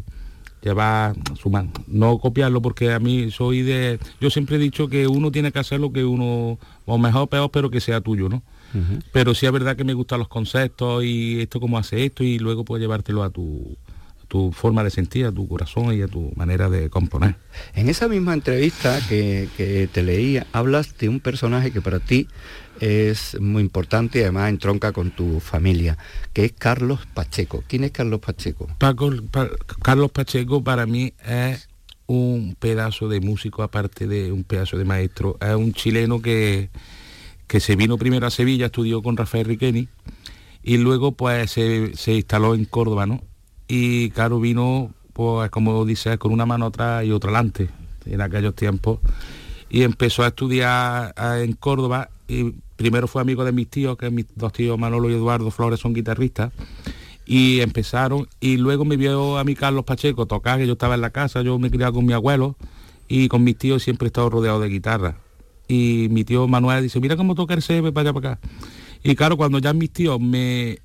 llevar 0.62 1.16
a 1.32 1.36
su 1.36 1.50
mano. 1.50 1.72
No 1.88 2.20
copiarlo 2.20 2.62
porque 2.62 2.92
a 2.92 3.00
mí 3.00 3.32
soy 3.32 3.62
de... 3.64 4.00
Yo 4.22 4.30
siempre 4.30 4.58
he 4.58 4.60
dicho 4.60 4.88
que 4.88 5.08
uno 5.08 5.32
tiene 5.32 5.52
que 5.52 5.60
hacer 5.60 5.80
lo 5.80 5.92
que 5.92 6.06
uno, 6.06 6.60
o 6.86 6.98
mejor 6.98 7.24
o 7.24 7.28
peor, 7.28 7.52
pero 7.52 7.70
que 7.70 7.82
sea 7.82 8.02
tuyo, 8.02 8.30
¿no? 8.30 8.44
Pero 9.12 9.34
sí 9.34 9.48
es 9.48 9.52
verdad 9.52 9.76
que 9.76 9.84
me 9.84 9.96
gustan 9.96 10.20
los 10.20 10.28
conceptos 10.28 11.04
y 11.04 11.42
esto 11.42 11.60
cómo 11.60 11.80
hace 11.80 12.06
esto 12.06 12.24
y 12.24 12.38
luego 12.38 12.64
puedes 12.64 12.84
llevártelo 12.84 13.24
a 13.24 13.32
tu, 13.32 13.76
tu 14.30 14.54
forma 14.54 14.84
de 14.84 14.92
sentir, 14.92 15.26
a 15.26 15.32
tu 15.32 15.48
corazón 15.48 15.94
y 15.94 16.02
a 16.04 16.08
tu 16.08 16.32
manera 16.36 16.70
de 16.70 16.90
componer. 16.90 17.36
En 17.74 17.90
esa 17.90 18.08
misma 18.08 18.34
entrevista 18.34 18.98
que, 19.10 19.90
te 19.92 20.04
leí, 20.04 20.40
hablas 20.54 20.98
de 20.98 21.10
un 21.10 21.20
personaje 21.20 21.72
que 21.72 21.82
para 21.82 22.00
ti 22.00 22.28
es 22.80 23.38
muy 23.42 23.62
importante 23.62 24.20
y 24.20 24.22
además 24.22 24.50
entronca 24.50 24.94
con 24.94 25.12
tu 25.12 25.40
familia, 25.40 25.98
que 26.32 26.46
es 26.46 26.54
Carlos 26.54 27.02
Pacheco. 27.14 27.64
¿Quién 27.68 27.84
es 27.84 27.92
Carlos 27.92 28.22
Pacheco? 28.22 28.70
Carlos 29.82 30.12
Pacheco 30.12 30.64
para 30.64 30.86
mí 30.86 31.14
es 31.26 31.68
un 32.06 32.56
pedazo 32.58 33.10
de 33.10 33.20
músico, 33.22 33.64
aparte 33.64 34.08
de 34.08 34.32
un 34.32 34.44
pedazo 34.44 34.78
de 34.78 34.86
maestro. 34.86 35.38
Es 35.42 35.56
un 35.56 35.74
chileno 35.74 36.22
que, 36.22 36.70
que 37.48 37.60
se 37.60 37.76
vino 37.76 37.98
primero 37.98 38.28
a 38.28 38.32
Sevilla, 38.32 38.68
estudió 38.68 39.02
con 39.02 39.18
Rafael 39.18 39.46
Riqueni 39.46 39.90
y 40.62 40.78
luego 40.78 41.14
pues 41.14 41.50
se, 41.50 41.96
se 41.96 42.14
instaló 42.14 42.54
en 42.54 42.66
Córdoba, 42.66 43.08
¿no? 43.08 43.29
Y 43.70 44.10
claro, 44.10 44.42
vino, 44.42 44.92
pues 45.14 45.50
como 45.52 45.86
dice, 45.86 46.18
con 46.18 46.34
una 46.34 46.46
mano 46.46 46.66
atrás 46.66 47.06
y 47.06 47.12
otra 47.12 47.30
adelante 47.30 47.70
en 48.06 48.20
aquellos 48.20 48.56
tiempos. 48.56 49.00
Y 49.70 49.84
empezó 49.84 50.24
a 50.24 50.28
estudiar 50.28 51.14
en 51.18 51.54
Córdoba 51.54 52.10
y 52.28 52.56
primero 52.76 53.08
fue 53.08 53.22
amigo 53.22 53.46
de 53.46 53.52
mis 53.52 53.70
tíos, 53.70 53.98
que 53.98 54.10
mis 54.10 54.26
dos 54.36 54.54
tíos 54.54 54.80
Manolo 54.80 55.10
y 55.10 55.14
Eduardo 55.14 55.52
Flores 55.52 55.80
son 55.80 55.94
guitarristas, 55.94 56.52
y 57.26 57.60
empezaron, 57.60 58.28
y 58.40 58.58
luego 58.58 58.86
me 58.86 58.98
vio 58.98 59.38
a 59.38 59.44
mi 59.44 59.54
Carlos 59.54 59.86
Pacheco 59.86 60.26
tocar, 60.26 60.58
que 60.58 60.66
yo 60.66 60.74
estaba 60.74 60.96
en 60.96 61.02
la 61.02 61.12
casa, 61.12 61.42
yo 61.44 61.60
me 61.60 61.70
criaba 61.70 61.94
con 61.94 62.06
mi 62.06 62.14
abuelo, 62.14 62.56
y 63.08 63.28
con 63.28 63.44
mis 63.44 63.58
tíos 63.58 63.84
siempre 63.84 64.08
he 64.08 64.10
estado 64.10 64.30
rodeado 64.30 64.60
de 64.60 64.70
guitarra. 64.70 65.18
Y 65.68 66.08
mi 66.10 66.24
tío 66.24 66.48
Manuel 66.48 66.82
dice, 66.82 67.00
mira 67.00 67.18
cómo 67.18 67.36
toca 67.36 67.54
el 67.54 67.62
CB 67.62 67.92
para 67.92 68.10
allá 68.10 68.14
para 68.14 68.32
acá. 68.34 68.48
Y 69.04 69.16
claro, 69.16 69.38
cuando 69.38 69.60
ya 69.60 69.74
mis 69.74 69.92
tíos 69.92 70.20
me, 70.20 70.80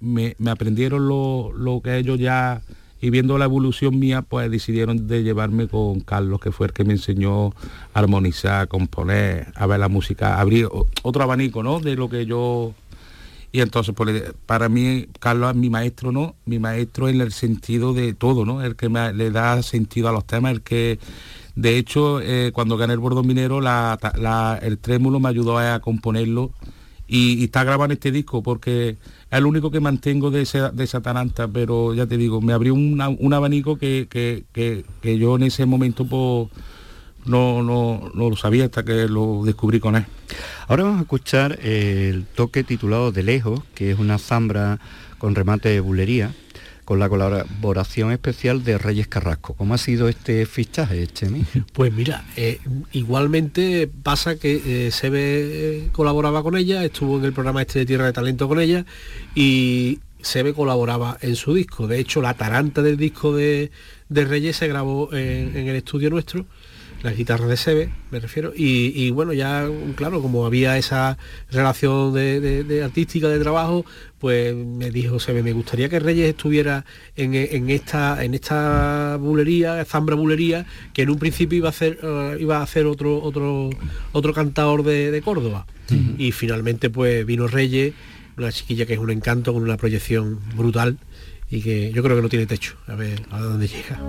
aprendieron 0.46 1.08
lo, 1.08 1.80
que 1.82 1.98
ellos 1.98 2.18
ya, 2.18 2.62
y 3.00 3.10
viendo 3.10 3.36
la 3.38 3.46
evolución 3.46 3.98
mía, 3.98 4.22
pues 4.22 4.50
decidieron 4.50 5.08
de 5.08 5.24
llevarme 5.24 5.66
con 5.66 6.00
Carlos, 6.00 6.40
que 6.40 6.52
fue 6.52 6.68
el 6.68 6.72
que 6.72 6.84
me 6.84 6.92
enseñó 6.92 7.48
a 7.48 7.52
armonizar, 7.94 8.62
a 8.62 8.66
componer, 8.66 9.52
a 9.56 9.66
ver 9.66 9.80
la 9.80 9.88
música, 9.88 10.40
abrir 10.40 10.68
otro 11.02 11.22
abanico, 11.22 11.62
¿no? 11.62 11.80
De 11.80 11.96
lo 11.96 12.08
que 12.08 12.24
yo... 12.24 12.72
Y 13.50 13.60
entonces, 13.60 13.94
pues, 13.96 14.34
para 14.46 14.68
mí, 14.68 15.06
Carlos 15.20 15.50
es 15.50 15.56
mi 15.56 15.70
maestro, 15.70 16.10
¿no? 16.10 16.34
Mi 16.44 16.58
maestro 16.58 17.08
en 17.08 17.20
el 17.20 17.32
sentido 17.32 17.94
de 17.94 18.12
todo, 18.12 18.44
¿no? 18.44 18.62
El 18.62 18.74
que 18.74 18.88
me, 18.88 19.12
le 19.12 19.30
da 19.30 19.62
sentido 19.62 20.08
a 20.08 20.12
los 20.12 20.24
temas, 20.24 20.52
el 20.52 20.62
que... 20.62 20.98
De 21.56 21.78
hecho, 21.78 22.20
eh, 22.20 22.50
cuando 22.52 22.76
gané 22.76 22.94
el 22.94 22.98
Bordón 22.98 23.28
Minero, 23.28 23.60
el 23.60 24.78
trémulo 24.78 25.20
me 25.20 25.28
ayudó 25.28 25.58
a 25.58 25.78
componerlo 25.78 26.50
y, 27.06 27.44
está 27.44 27.64
grabando 27.64 27.94
este 27.94 28.10
disco 28.12 28.42
porque 28.42 28.90
es 28.90 29.38
el 29.38 29.46
único 29.46 29.70
que 29.70 29.80
mantengo 29.80 30.30
de 30.30 30.42
esa, 30.42 30.70
de 30.70 30.84
esa 30.84 31.00
taranta, 31.00 31.48
pero 31.48 31.94
ya 31.94 32.06
te 32.06 32.16
digo, 32.16 32.40
me 32.40 32.52
abrió 32.52 32.74
un 32.74 33.32
abanico 33.32 33.78
que, 33.78 34.06
que, 34.10 35.18
yo 35.18 35.36
en 35.36 35.42
ese 35.42 35.66
momento 35.66 36.06
pues, 36.06 36.48
no, 37.26 37.62
no, 37.62 38.10
no, 38.14 38.30
lo 38.30 38.36
sabía 38.36 38.64
hasta 38.64 38.84
que 38.84 39.08
lo 39.08 39.42
descubrí 39.44 39.80
con 39.80 39.96
él. 39.96 40.04
Ahora 40.68 40.84
vamos 40.84 40.98
a 40.98 41.02
escuchar 41.02 41.58
el 41.62 42.26
toque 42.34 42.64
titulado 42.64 43.12
De 43.12 43.22
Lejos, 43.22 43.60
que 43.74 43.90
es 43.90 43.98
una 43.98 44.18
zambra 44.18 44.78
con 45.18 45.34
remate 45.34 45.68
de 45.68 45.80
bulería 45.80 46.32
con 46.84 46.98
la 46.98 47.08
colaboración 47.08 48.12
especial 48.12 48.62
de 48.62 48.78
Reyes 48.78 49.08
Carrasco. 49.08 49.54
¿Cómo 49.54 49.74
ha 49.74 49.78
sido 49.78 50.08
este 50.08 50.46
fichaje, 50.46 51.06
Chemi? 51.06 51.44
Pues 51.72 51.92
mira, 51.92 52.24
eh, 52.36 52.60
igualmente 52.92 53.90
pasa 54.02 54.36
que 54.36 54.62
eh, 54.64 54.90
eh, 55.02 55.88
colaboraba 55.92 56.42
con 56.42 56.56
ella, 56.56 56.84
estuvo 56.84 57.18
en 57.18 57.24
el 57.24 57.32
programa 57.32 57.62
este 57.62 57.80
de 57.80 57.86
Tierra 57.86 58.06
de 58.06 58.12
Talento 58.12 58.48
con 58.48 58.60
ella 58.60 58.84
y 59.34 60.00
Sebe 60.20 60.54
colaboraba 60.54 61.18
en 61.20 61.36
su 61.36 61.54
disco. 61.54 61.86
De 61.86 61.98
hecho, 61.98 62.22
la 62.22 62.34
taranta 62.34 62.82
del 62.82 62.96
disco 62.96 63.34
de, 63.34 63.70
Reyes 64.08 64.56
se 64.56 64.68
grabó 64.68 65.12
en 65.12 65.68
el 65.68 65.76
estudio 65.76 66.08
nuestro 66.10 66.46
las 67.04 67.16
guitarras 67.18 67.50
de 67.50 67.58
Sebe, 67.58 67.90
me 68.10 68.18
refiero, 68.18 68.54
y, 68.56 69.10
bueno, 69.10 69.34
ya, 69.34 69.68
claro, 69.94 70.22
como 70.22 70.46
había 70.46 70.78
esa 70.78 71.18
relación 71.50 72.14
de, 72.14 72.80
artística, 72.82 73.28
de 73.28 73.38
trabajo, 73.38 73.84
pues 74.18 74.54
me 74.54 74.90
dijo 74.90 75.20
Sebe, 75.20 75.42
me 75.42 75.52
gustaría 75.52 75.90
que 75.90 76.00
Reyes 76.00 76.30
estuviera 76.30 76.86
en, 77.14 77.68
esta 77.68 78.24
en 78.24 78.32
esta 78.32 79.18
bulería, 79.20 79.84
zambra 79.84 80.16
bulería, 80.16 80.64
que 80.94 81.02
en 81.02 81.10
un 81.10 81.18
principio 81.18 81.58
iba 81.58 81.68
a 81.68 81.70
hacer, 81.70 81.98
eh, 82.02 82.38
iba 82.40 82.60
a 82.60 82.62
hacer 82.62 82.86
otro, 82.86 83.22
otro, 83.22 83.68
otro 84.12 84.32
cantador 84.32 84.82
de, 84.82 85.20
Córdoba. 85.22 85.66
Y 86.16 86.32
finalmente 86.32 86.88
pues 86.88 87.26
vino 87.26 87.46
Reyes, 87.48 87.92
una 88.38 88.50
chiquilla 88.50 88.86
que 88.86 88.94
es 88.94 88.98
un 88.98 89.10
encanto, 89.10 89.52
con 89.52 89.62
una 89.62 89.76
proyección 89.76 90.40
brutal 90.56 90.96
y 91.50 91.60
que 91.60 91.92
yo 91.92 92.02
creo 92.02 92.16
que 92.16 92.22
no 92.22 92.30
tiene 92.30 92.46
techo, 92.46 92.76
a 92.86 92.94
ver 92.94 93.20
a 93.30 93.40
dónde 93.40 93.68
llega. 93.68 94.00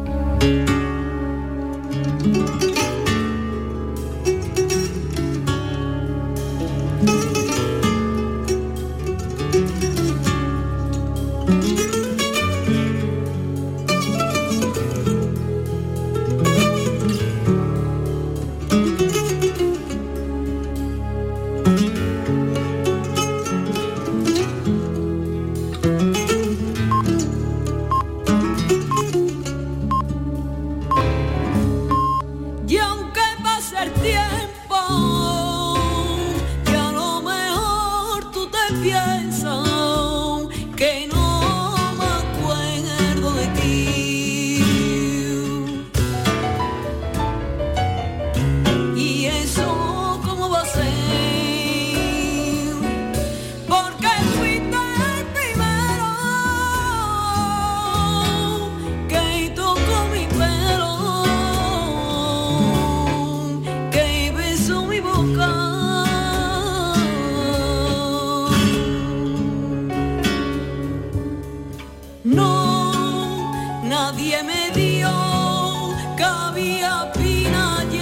Que 74.73 76.23
había 76.23 77.12
pina 77.13 77.84
y 77.91 78.01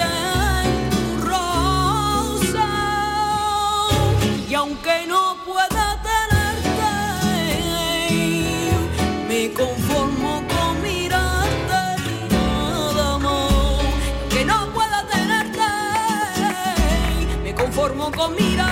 rosa. 1.21 2.67
Aunque 4.55 5.05
no 5.07 5.35
pueda 5.45 6.01
tenerte 6.09 6.93
me 9.27 9.51
conformo 9.51 10.41
con 10.47 10.81
mirarte 10.81 11.81
mi 11.99 12.99
amor 12.99 13.83
que 14.29 14.45
no 14.45 14.71
pueda 14.73 15.05
tenerte 15.11 15.61
me 17.43 17.53
conformo 17.53 18.09
con 18.11 18.35
mir 18.35 18.62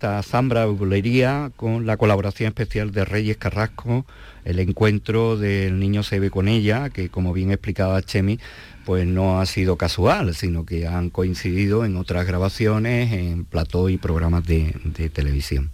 esta 0.00 0.22
zambra 0.22 0.64
bulería 0.64 1.52
con 1.56 1.84
la 1.84 1.98
colaboración 1.98 2.48
especial 2.48 2.90
de 2.90 3.04
Reyes 3.04 3.36
Carrasco, 3.36 4.06
el 4.46 4.58
encuentro 4.58 5.36
del 5.36 5.78
niño 5.78 6.02
se 6.02 6.18
ve 6.18 6.30
con 6.30 6.48
ella, 6.48 6.88
que 6.88 7.10
como 7.10 7.34
bien 7.34 7.50
explicaba 7.50 8.00
Chemi, 8.00 8.38
pues 8.86 9.06
no 9.06 9.42
ha 9.42 9.44
sido 9.44 9.76
casual, 9.76 10.34
sino 10.34 10.64
que 10.64 10.86
han 10.86 11.10
coincidido 11.10 11.84
en 11.84 11.98
otras 11.98 12.26
grabaciones, 12.26 13.12
en 13.12 13.44
plató 13.44 13.90
y 13.90 13.98
programas 13.98 14.46
de, 14.46 14.72
televisión. 15.12 15.70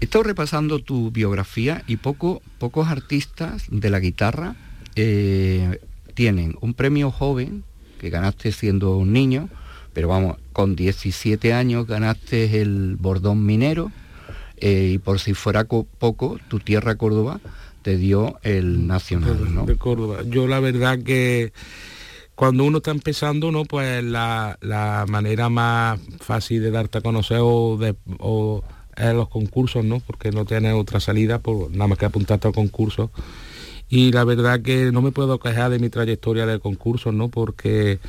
He 0.00 0.06
estado 0.06 0.24
repasando 0.24 0.80
tu 0.80 1.12
biografía 1.12 1.84
y 1.86 1.98
poco, 1.98 2.42
pocos 2.58 2.88
artistas 2.88 3.66
de 3.70 3.88
la 3.88 4.00
guitarra 4.00 4.56
eh, 4.96 5.78
tienen 6.14 6.56
un 6.60 6.74
premio 6.74 7.12
joven 7.12 7.62
que 8.00 8.10
ganaste 8.10 8.50
siendo 8.50 8.96
un 8.96 9.12
niño, 9.12 9.48
pero 9.92 10.08
vamos, 10.08 10.36
con 10.52 10.76
17 10.76 11.52
años 11.52 11.86
ganaste 11.86 12.60
el 12.60 12.96
Bordón 12.98 13.44
Minero 13.44 13.90
eh, 14.58 14.90
y 14.94 14.98
por 14.98 15.18
si 15.20 15.34
fuera 15.34 15.64
co- 15.64 15.86
poco, 15.98 16.38
tu 16.48 16.58
tierra 16.58 16.96
Córdoba 16.96 17.40
te 17.82 17.96
dio 17.96 18.38
el 18.42 18.86
Nacional, 18.86 19.54
¿no? 19.54 19.64
de 19.64 19.76
Córdoba. 19.76 20.18
Yo 20.28 20.46
la 20.48 20.60
verdad 20.60 20.98
que 21.02 21.52
cuando 22.34 22.64
uno 22.64 22.78
está 22.78 22.90
empezando, 22.92 23.50
¿no? 23.50 23.64
Pues 23.64 24.02
la, 24.04 24.58
la 24.60 25.06
manera 25.08 25.48
más 25.48 25.98
fácil 26.20 26.62
de 26.62 26.70
darte 26.70 26.98
a 26.98 27.00
conocer 27.00 27.38
o 27.40 27.76
de 27.78 27.94
o 28.18 28.62
es 28.96 29.14
los 29.14 29.28
concursos, 29.28 29.84
¿no? 29.84 30.00
Porque 30.00 30.30
no 30.32 30.44
tienes 30.44 30.74
otra 30.74 30.98
salida 31.00 31.38
por 31.38 31.70
nada 31.70 31.86
más 31.88 31.98
que 31.98 32.06
apuntarte 32.06 32.48
al 32.48 32.54
concurso. 32.54 33.10
Y 33.88 34.12
la 34.12 34.24
verdad 34.24 34.60
que 34.60 34.90
no 34.92 35.02
me 35.02 35.12
puedo 35.12 35.38
quejar 35.38 35.70
de 35.70 35.78
mi 35.78 35.88
trayectoria 35.88 36.46
de 36.46 36.58
concursos, 36.60 37.14
¿no? 37.14 37.28
Porque 37.28 38.00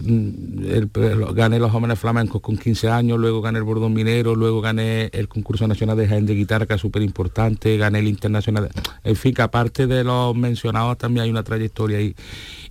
el- 0.00 0.90
el- 0.94 1.24
gané 1.34 1.58
los 1.58 1.70
jóvenes 1.72 1.98
flamencos 1.98 2.40
con 2.40 2.56
15 2.56 2.88
años, 2.88 3.18
luego 3.18 3.40
gané 3.42 3.58
el 3.58 3.64
bordón 3.64 3.92
minero, 3.92 4.34
luego 4.34 4.60
gané 4.60 5.06
el 5.12 5.28
concurso 5.28 5.66
nacional 5.66 5.96
de 5.96 6.06
Jaén 6.08 6.26
de 6.26 6.34
guitarra, 6.34 6.66
que 6.66 6.74
es 6.74 6.80
súper 6.80 7.02
importante, 7.02 7.76
gané 7.76 7.98
el 8.00 8.08
internacional. 8.08 8.68
En 9.04 9.16
fin, 9.16 9.34
que 9.34 9.42
aparte 9.42 9.86
de 9.86 10.04
los 10.04 10.34
mencionados 10.36 10.98
también 10.98 11.24
hay 11.24 11.30
una 11.30 11.42
trayectoria 11.42 11.98
ahí. 11.98 12.14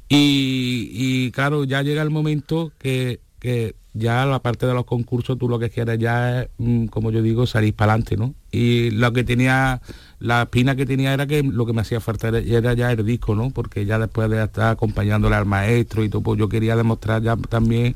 Y, 0.08 0.90
y, 0.92 1.32
claro, 1.32 1.64
ya 1.66 1.82
llega 1.82 2.02
el 2.02 2.10
momento 2.10 2.72
que, 2.80 3.20
que 3.40 3.76
ya 3.94 4.26
la 4.26 4.40
parte 4.40 4.66
de 4.68 4.74
los 4.74 4.86
concursos 4.86 5.38
tú 5.38 5.50
lo 5.50 5.58
que 5.60 5.70
quieres 5.70 5.98
ya 6.00 6.42
es, 6.44 6.50
mm, 6.58 6.86
como 6.86 7.12
yo 7.12 7.22
digo, 7.22 7.48
salir 7.48 7.74
para 7.74 7.94
adelante, 7.94 8.18
¿no? 8.18 8.36
Y 8.52 8.92
lo 8.92 9.12
que 9.14 9.24
tenía, 9.24 9.82
la 10.20 10.44
espina 10.44 10.76
que 10.76 10.86
tenía 10.86 11.14
era 11.14 11.26
que 11.26 11.42
lo 11.44 11.66
que 11.66 11.74
me 11.74 11.82
hacía 11.82 12.00
falta 12.00 12.28
era, 12.28 12.40
era 12.40 12.74
ya 12.74 12.92
el 12.92 13.06
disco, 13.06 13.34
¿no? 13.36 13.50
Porque 13.50 13.86
ya 13.86 13.98
después 13.98 14.30
de 14.30 14.44
estar 14.44 14.72
acompañándole 14.72 15.36
al 15.36 15.46
maestro 15.46 16.04
y 16.04 16.10
todo, 16.10 16.22
pues 16.22 16.40
yo 16.40 16.48
quería 16.50 16.76
demostrar 16.76 17.22
ya 17.24 17.36
también. 17.36 17.96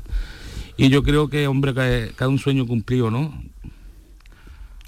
Y 0.76 0.88
yo 0.88 1.04
creo 1.04 1.28
que, 1.28 1.46
hombre, 1.46 1.72
que 1.74 2.10
cada 2.16 2.28
un 2.28 2.38
sueño 2.40 2.66
cumplido, 2.66 3.10
¿no? 3.10 3.32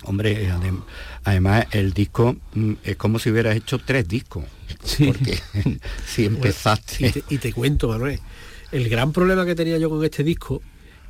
Hombre, 0.04 0.50
adem- 0.50 0.82
además 1.24 1.66
el 1.72 1.92
disco 1.92 2.36
mm, 2.54 2.72
es 2.84 2.96
como 2.96 3.18
si 3.18 3.30
hubieras 3.30 3.56
hecho 3.56 3.78
tres 3.78 4.06
discos. 4.06 4.44
Sí. 4.82 5.06
Porque 5.06 5.38
si 6.06 6.24
empezaste... 6.26 7.06
Y 7.06 7.10
te, 7.10 7.24
y 7.30 7.38
te 7.38 7.52
cuento, 7.52 7.88
Manuel, 7.88 8.20
el 8.72 8.88
gran 8.88 9.12
problema 9.12 9.46
que 9.46 9.54
tenía 9.54 9.78
yo 9.78 9.88
con 9.88 10.04
este 10.04 10.22
disco 10.24 10.60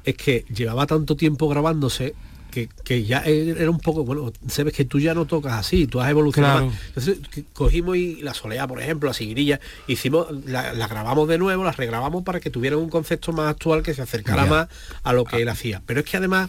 es 0.06 0.16
que 0.16 0.44
llevaba 0.54 0.86
tanto 0.86 1.16
tiempo 1.16 1.48
grabándose 1.48 2.14
que, 2.50 2.70
que 2.84 3.04
ya 3.04 3.18
era 3.24 3.68
un 3.70 3.80
poco, 3.80 4.02
bueno, 4.04 4.32
sabes 4.48 4.72
que 4.72 4.86
tú 4.86 4.98
ya 4.98 5.12
no 5.12 5.26
tocas 5.26 5.52
así, 5.54 5.86
tú 5.86 6.00
has 6.00 6.08
evolucionado. 6.08 6.68
Claro. 6.70 6.72
Entonces 6.88 7.18
cogimos 7.52 7.98
y 7.98 8.22
la 8.22 8.32
solea, 8.32 8.66
por 8.66 8.80
ejemplo, 8.80 9.08
la 9.08 9.12
siguirilla, 9.14 9.60
hicimos, 9.86 10.28
la, 10.46 10.72
la 10.72 10.88
grabamos 10.88 11.28
de 11.28 11.36
nuevo, 11.36 11.64
la 11.64 11.72
regrabamos 11.72 12.22
para 12.24 12.40
que 12.40 12.48
tuviera 12.48 12.78
un 12.78 12.88
concepto 12.88 13.32
más 13.32 13.50
actual 13.50 13.82
que 13.82 13.92
se 13.92 14.00
acercara 14.00 14.44
Ya. 14.44 14.50
más 14.50 14.68
a 15.02 15.12
lo 15.12 15.24
que 15.24 15.42
él 15.42 15.48
hacía. 15.50 15.82
Pero 15.84 16.00
es 16.00 16.06
que 16.06 16.16
además 16.16 16.48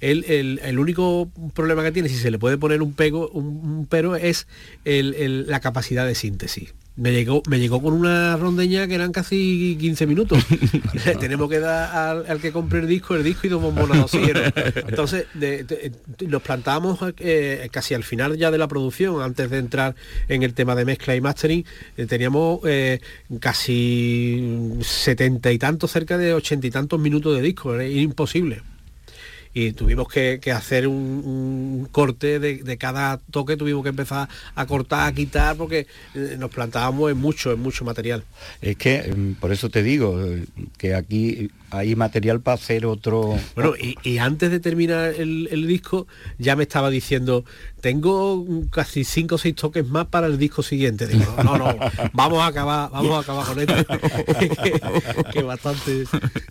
él, 0.00 0.24
el, 0.26 0.58
el 0.64 0.78
único 0.80 1.30
problema 1.54 1.84
que 1.84 1.92
tiene, 1.92 2.08
si 2.08 2.16
se 2.16 2.32
le 2.32 2.38
puede 2.40 2.58
poner 2.58 2.82
un 2.82 2.92
pego, 2.94 3.28
un, 3.28 3.44
un 3.46 3.86
pero, 3.86 4.16
es 4.16 4.48
el- 4.84 5.14
el- 5.14 5.46
la 5.46 5.60
capacidad 5.60 6.06
de 6.06 6.16
síntesis. 6.16 6.74
Me 6.98 7.12
llegó, 7.12 7.42
me 7.46 7.58
llegó 7.58 7.82
con 7.82 7.92
una 7.92 8.38
rondeña 8.38 8.86
que 8.88 8.94
eran 8.94 9.12
casi 9.12 9.76
15 9.78 10.06
minutos. 10.06 10.42
Tenemos 11.20 11.50
que 11.50 11.60
dar 11.60 11.94
al, 11.94 12.26
al 12.26 12.40
que 12.40 12.52
compre 12.52 12.78
el 12.80 12.86
disco, 12.86 13.14
el 13.14 13.22
disco 13.22 13.46
y 13.46 13.50
dos 13.50 13.60
bombonas. 13.60 14.06
Entonces, 14.14 15.26
de- 15.34 15.64
de- 15.64 15.92
de- 16.18 16.26
nos 16.28 16.40
plantábamos 16.40 16.98
eh, 17.18 17.68
casi 17.70 17.92
al 17.92 18.02
final 18.02 18.38
ya 18.38 18.50
de 18.50 18.56
la 18.58 18.66
producción, 18.66 19.20
antes 19.20 19.50
de 19.50 19.58
entrar 19.58 19.94
en 20.28 20.42
el 20.42 20.54
tema 20.54 20.74
de 20.74 20.86
mezcla 20.86 21.14
y 21.14 21.20
mastering, 21.20 21.66
eh, 21.98 22.06
teníamos 22.06 22.60
eh, 22.64 23.00
casi 23.40 24.72
setenta 24.80 25.52
y 25.52 25.58
tantos, 25.58 25.90
cerca 25.90 26.16
de 26.16 26.32
ochenta 26.32 26.66
y 26.66 26.70
tantos 26.70 26.98
minutos 26.98 27.36
de 27.36 27.42
disco, 27.42 27.74
era 27.74 27.86
imposible 27.86 28.62
y 29.58 29.72
tuvimos 29.72 30.06
que, 30.08 30.38
hacer 30.52 30.86
un, 30.86 31.88
corte 31.90 32.38
de, 32.38 32.62
de 32.62 32.76
cada 32.76 33.16
toque, 33.30 33.56
tuvimos 33.56 33.82
que 33.84 33.88
empezar 33.88 34.28
a 34.54 34.66
cortar, 34.66 35.08
a 35.08 35.14
quitar, 35.14 35.56
porque 35.56 35.86
eh, 36.14 36.36
nos 36.38 36.50
plantábamos 36.50 37.10
en 37.10 37.16
mucho, 37.16 37.52
en 37.52 37.60
mucho 37.60 37.82
material. 37.82 38.22
Es 38.60 38.76
que 38.76 39.14
mm, 39.16 39.40
por 39.40 39.52
eso 39.52 39.70
te 39.70 39.82
digo 39.82 40.22
eh, 40.22 40.44
que 40.76 40.94
aquí 40.94 41.50
hay 41.70 41.96
material 41.96 42.40
para 42.40 42.54
hacer 42.54 42.86
otro... 42.86 43.38
Bueno, 43.54 43.74
y, 43.76 43.96
y 44.02 44.18
antes 44.18 44.50
de 44.50 44.60
terminar 44.60 45.14
el, 45.16 45.48
el 45.50 45.66
disco, 45.66 46.06
ya 46.38 46.56
me 46.56 46.62
estaba 46.62 46.90
diciendo, 46.90 47.44
tengo 47.80 48.44
casi 48.70 49.04
cinco 49.04 49.34
o 49.34 49.38
seis 49.38 49.54
toques 49.54 49.86
más 49.86 50.06
para 50.06 50.26
el 50.26 50.38
disco 50.38 50.62
siguiente. 50.62 51.06
Digo, 51.06 51.34
no, 51.44 51.58
no, 51.58 51.76
vamos 52.12 52.40
a 52.40 52.46
acabar, 52.46 52.90
vamos 52.90 53.12
a 53.12 53.20
acabar 53.20 53.46
con 53.46 53.60
esto, 53.60 53.74
que, 53.74 55.30
que 55.32 55.42
bastante 55.42 56.04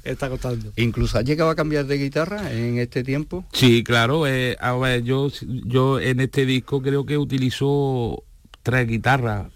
está 0.04 0.30
costando. 0.30 0.72
Incluso 0.76 1.18
has 1.18 1.26
llegado 1.26 1.50
a 1.50 1.56
cambiar 1.56 1.86
de 1.86 1.98
guitarra 1.98 2.52
en 2.52 2.78
este 2.80 3.04
tiempo. 3.04 3.46
Sí, 3.54 3.84
claro. 3.84 4.28
eh, 4.28 4.58
a 4.60 4.74
ver, 4.74 5.04
yo, 5.04 5.30
yo 5.66 6.00
en 6.00 6.20
este 6.20 6.46
disco 6.46 6.82
creo 6.82 7.06
que 7.06 7.18
utilizo 7.18 8.24
tres 8.64 8.88
guitarras. 8.88 9.48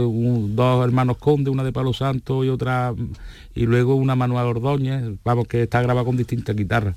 Un- 0.00 0.56
dos 0.56 0.84
hermanos 0.84 1.16
Conde, 1.18 1.50
una 1.50 1.62
de 1.64 1.72
Palo 1.72 1.92
Santo 1.92 2.44
y 2.44 2.48
otra 2.48 2.94
y 3.54 3.66
luego 3.66 3.94
una 3.96 4.14
Manuel 4.16 4.46
Ordóñez, 4.46 5.04
vamos 5.24 5.46
que 5.46 5.62
está 5.62 5.80
grabada 5.82 6.04
con 6.04 6.16
distintas 6.16 6.54
guitarras. 6.56 6.96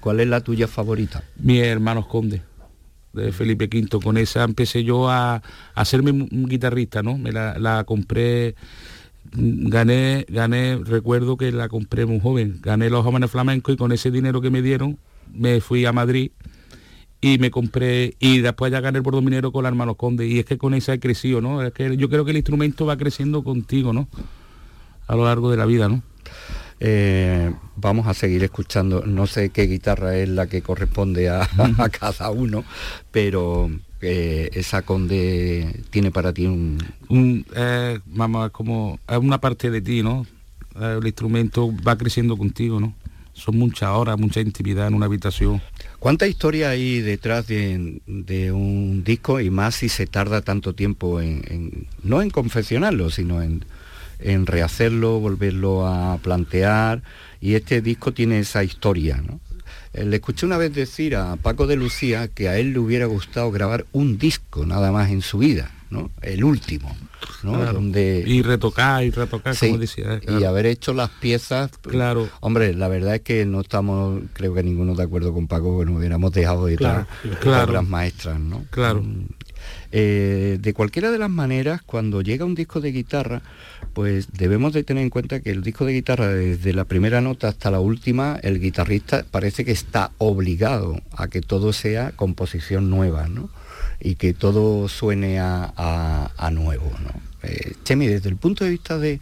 ¿Cuál 0.00 0.20
es 0.20 0.28
la 0.28 0.40
tuya 0.40 0.66
favorita? 0.68 1.22
Mis 1.38 1.62
hermanos 1.62 2.06
Conde 2.06 2.42
de 3.12 3.30
Felipe 3.30 3.68
V, 3.72 4.00
con 4.02 4.16
esa 4.18 4.42
empecé 4.42 4.82
yo 4.82 5.08
a, 5.08 5.36
a 5.36 5.42
hacerme 5.74 6.10
un 6.10 6.46
guitarrista, 6.48 7.02
¿no? 7.02 7.16
Me 7.16 7.30
la, 7.30 7.58
la 7.60 7.84
compré 7.84 8.56
gané, 9.32 10.26
gané, 10.28 10.76
recuerdo 10.84 11.36
que 11.36 11.50
la 11.52 11.68
compré 11.68 12.06
muy 12.06 12.20
joven, 12.20 12.58
gané 12.62 12.90
los 12.90 13.04
jóvenes 13.04 13.30
flamencos 13.30 13.74
y 13.74 13.76
con 13.76 13.92
ese 13.92 14.10
dinero 14.10 14.40
que 14.40 14.50
me 14.50 14.62
dieron 14.62 14.98
me 15.32 15.60
fui 15.60 15.84
a 15.86 15.92
Madrid 15.92 16.30
y 17.24 17.38
me 17.38 17.50
compré 17.50 18.16
y 18.18 18.40
después 18.40 18.70
ya 18.70 18.82
gané 18.82 18.98
el 18.98 19.02
bordo 19.02 19.22
minero 19.22 19.50
con 19.50 19.62
la 19.62 19.70
hermanos 19.70 19.96
Conde 19.96 20.26
y 20.26 20.40
es 20.40 20.44
que 20.44 20.58
con 20.58 20.74
esa 20.74 20.92
he 20.92 21.00
crecido, 21.00 21.40
¿no? 21.40 21.62
Es 21.62 21.72
que 21.72 21.96
yo 21.96 22.10
creo 22.10 22.26
que 22.26 22.32
el 22.32 22.36
instrumento 22.36 22.84
va 22.84 22.98
creciendo 22.98 23.42
contigo, 23.42 23.94
¿no? 23.94 24.08
A 25.06 25.16
lo 25.16 25.24
largo 25.24 25.50
de 25.50 25.56
la 25.56 25.64
vida, 25.64 25.88
¿no? 25.88 26.02
Eh, 26.80 27.50
vamos 27.76 28.08
a 28.08 28.12
seguir 28.12 28.44
escuchando, 28.44 29.06
no 29.06 29.26
sé 29.26 29.48
qué 29.48 29.62
guitarra 29.62 30.18
es 30.18 30.28
la 30.28 30.48
que 30.48 30.60
corresponde 30.60 31.30
a, 31.30 31.48
a 31.78 31.88
cada 31.88 32.30
uno, 32.30 32.62
pero 33.10 33.70
eh, 34.02 34.50
esa 34.52 34.82
conde 34.82 35.80
tiene 35.88 36.10
para 36.10 36.34
ti 36.34 36.44
un... 36.44 36.76
un, 37.08 37.46
eh, 37.56 38.00
vamos, 38.04 38.50
como 38.50 38.98
es 39.08 39.16
una 39.16 39.40
parte 39.40 39.70
de 39.70 39.80
ti, 39.80 40.02
¿no? 40.02 40.26
El 40.78 41.06
instrumento 41.06 41.72
va 41.88 41.96
creciendo 41.96 42.36
contigo, 42.36 42.80
¿no? 42.80 42.92
Son 43.32 43.56
muchas 43.56 43.88
horas, 43.88 44.18
mucha 44.18 44.42
intimidad 44.42 44.88
en 44.88 44.94
una 44.94 45.06
habitación. 45.06 45.62
¿Cuánta 46.04 46.26
historia 46.26 46.68
hay 46.68 47.00
detrás 47.00 47.46
de, 47.46 48.02
un 48.52 49.02
disco 49.04 49.40
y 49.40 49.48
más 49.48 49.76
si 49.76 49.88
se 49.88 50.06
tarda 50.06 50.42
tanto 50.42 50.74
tiempo 50.74 51.22
en, 51.22 51.42
en- 51.48 51.86
no 52.02 52.20
en 52.20 52.28
confeccionarlo, 52.28 53.08
sino 53.08 53.40
en, 53.40 53.64
en 54.18 54.44
rehacerlo, 54.44 55.18
volverlo 55.18 55.86
a 55.86 56.18
plantear? 56.18 57.02
Y 57.40 57.54
este 57.54 57.80
disco 57.80 58.12
tiene 58.12 58.38
esa 58.40 58.62
historia, 58.62 59.22
¿no? 59.26 59.40
Eh, 59.94 60.04
Le 60.04 60.16
escuché 60.16 60.44
una 60.44 60.58
vez 60.58 60.74
decir 60.74 61.16
a 61.16 61.36
Paco 61.36 61.66
de 61.66 61.76
Lucía 61.76 62.28
que 62.28 62.50
a 62.50 62.58
él 62.58 62.74
le 62.74 62.80
hubiera 62.80 63.06
gustado 63.06 63.50
grabar 63.50 63.86
un 63.92 64.18
disco 64.18 64.66
nada 64.66 64.92
más 64.92 65.10
en 65.10 65.22
su 65.22 65.38
vida, 65.38 65.70
¿no? 65.94 66.10
El 66.20 66.44
último, 66.44 66.94
¿no? 67.42 67.52
Claro. 67.54 67.72
Donde 67.74 68.22
Y 68.26 68.42
retocar 68.42 69.02
y 69.04 69.10
retocar, 69.10 69.54
Sí, 69.56 69.66
como 69.68 69.78
decía. 69.78 70.14
eh, 70.14 70.38
y 70.40 70.44
haber 70.44 70.66
hecho 70.66 70.92
las 70.92 71.08
piezas. 71.10 71.70
Claro. 71.82 72.28
Hombre, 72.40 72.74
la 72.74 72.88
verdad 72.88 73.14
es 73.16 73.20
que 73.22 73.46
no 73.46 73.60
estamos, 73.62 74.20
creo 74.32 74.52
que 74.54 74.62
ninguno 74.62 74.94
de 74.94 75.02
acuerdo 75.04 75.32
con 75.32 75.46
Paco, 75.46 75.78
que 75.80 75.86
nos 75.86 75.96
hubiéramos 75.98 76.32
dejado 76.32 76.66
de 76.66 76.76
Claro, 76.76 77.06
claro. 77.40 77.70
obras 77.70 77.84
maestras, 77.88 78.38
¿no? 78.40 78.64
Claro. 78.70 79.02
Mm. 79.02 79.26
Eh, 79.92 80.58
de 80.60 80.74
cualquiera 80.74 81.10
de 81.10 81.18
las 81.18 81.30
maneras, 81.30 81.80
cuando 81.82 82.20
llega 82.20 82.44
un 82.44 82.54
disco 82.54 82.80
de 82.80 82.90
guitarra, 82.92 83.42
pues 83.92 84.28
debemos 84.32 84.72
de 84.72 84.82
tener 84.82 85.02
en 85.04 85.10
cuenta 85.10 85.40
que 85.40 85.50
el 85.50 85.62
disco 85.62 85.84
de 85.84 85.92
guitarra, 85.92 86.28
desde 86.28 86.72
la 86.72 86.84
primera 86.84 87.20
nota 87.20 87.48
hasta 87.48 87.70
la 87.70 87.78
última, 87.80 88.38
el 88.42 88.58
guitarrista 88.60 89.24
parece 89.30 89.64
que 89.64 89.70
está 89.70 90.10
obligado 90.18 91.00
a 91.16 91.28
que 91.28 91.40
todo 91.40 91.72
sea 91.72 92.10
composición 92.10 92.90
nueva, 92.90 93.28
¿no? 93.28 93.48
Y 94.04 94.16
que 94.16 94.34
todo 94.34 94.86
suene 94.88 95.40
a, 95.40 95.72
a- 95.76 96.30
a 96.36 96.50
nuevo, 96.50 96.92
¿no? 97.02 97.10
Eh, 97.42 97.72
Chemi, 97.84 98.06
desde 98.06 98.28
el 98.28 98.36
punto 98.36 98.62
de 98.64 98.70
vista 98.70 98.98
de, 98.98 99.18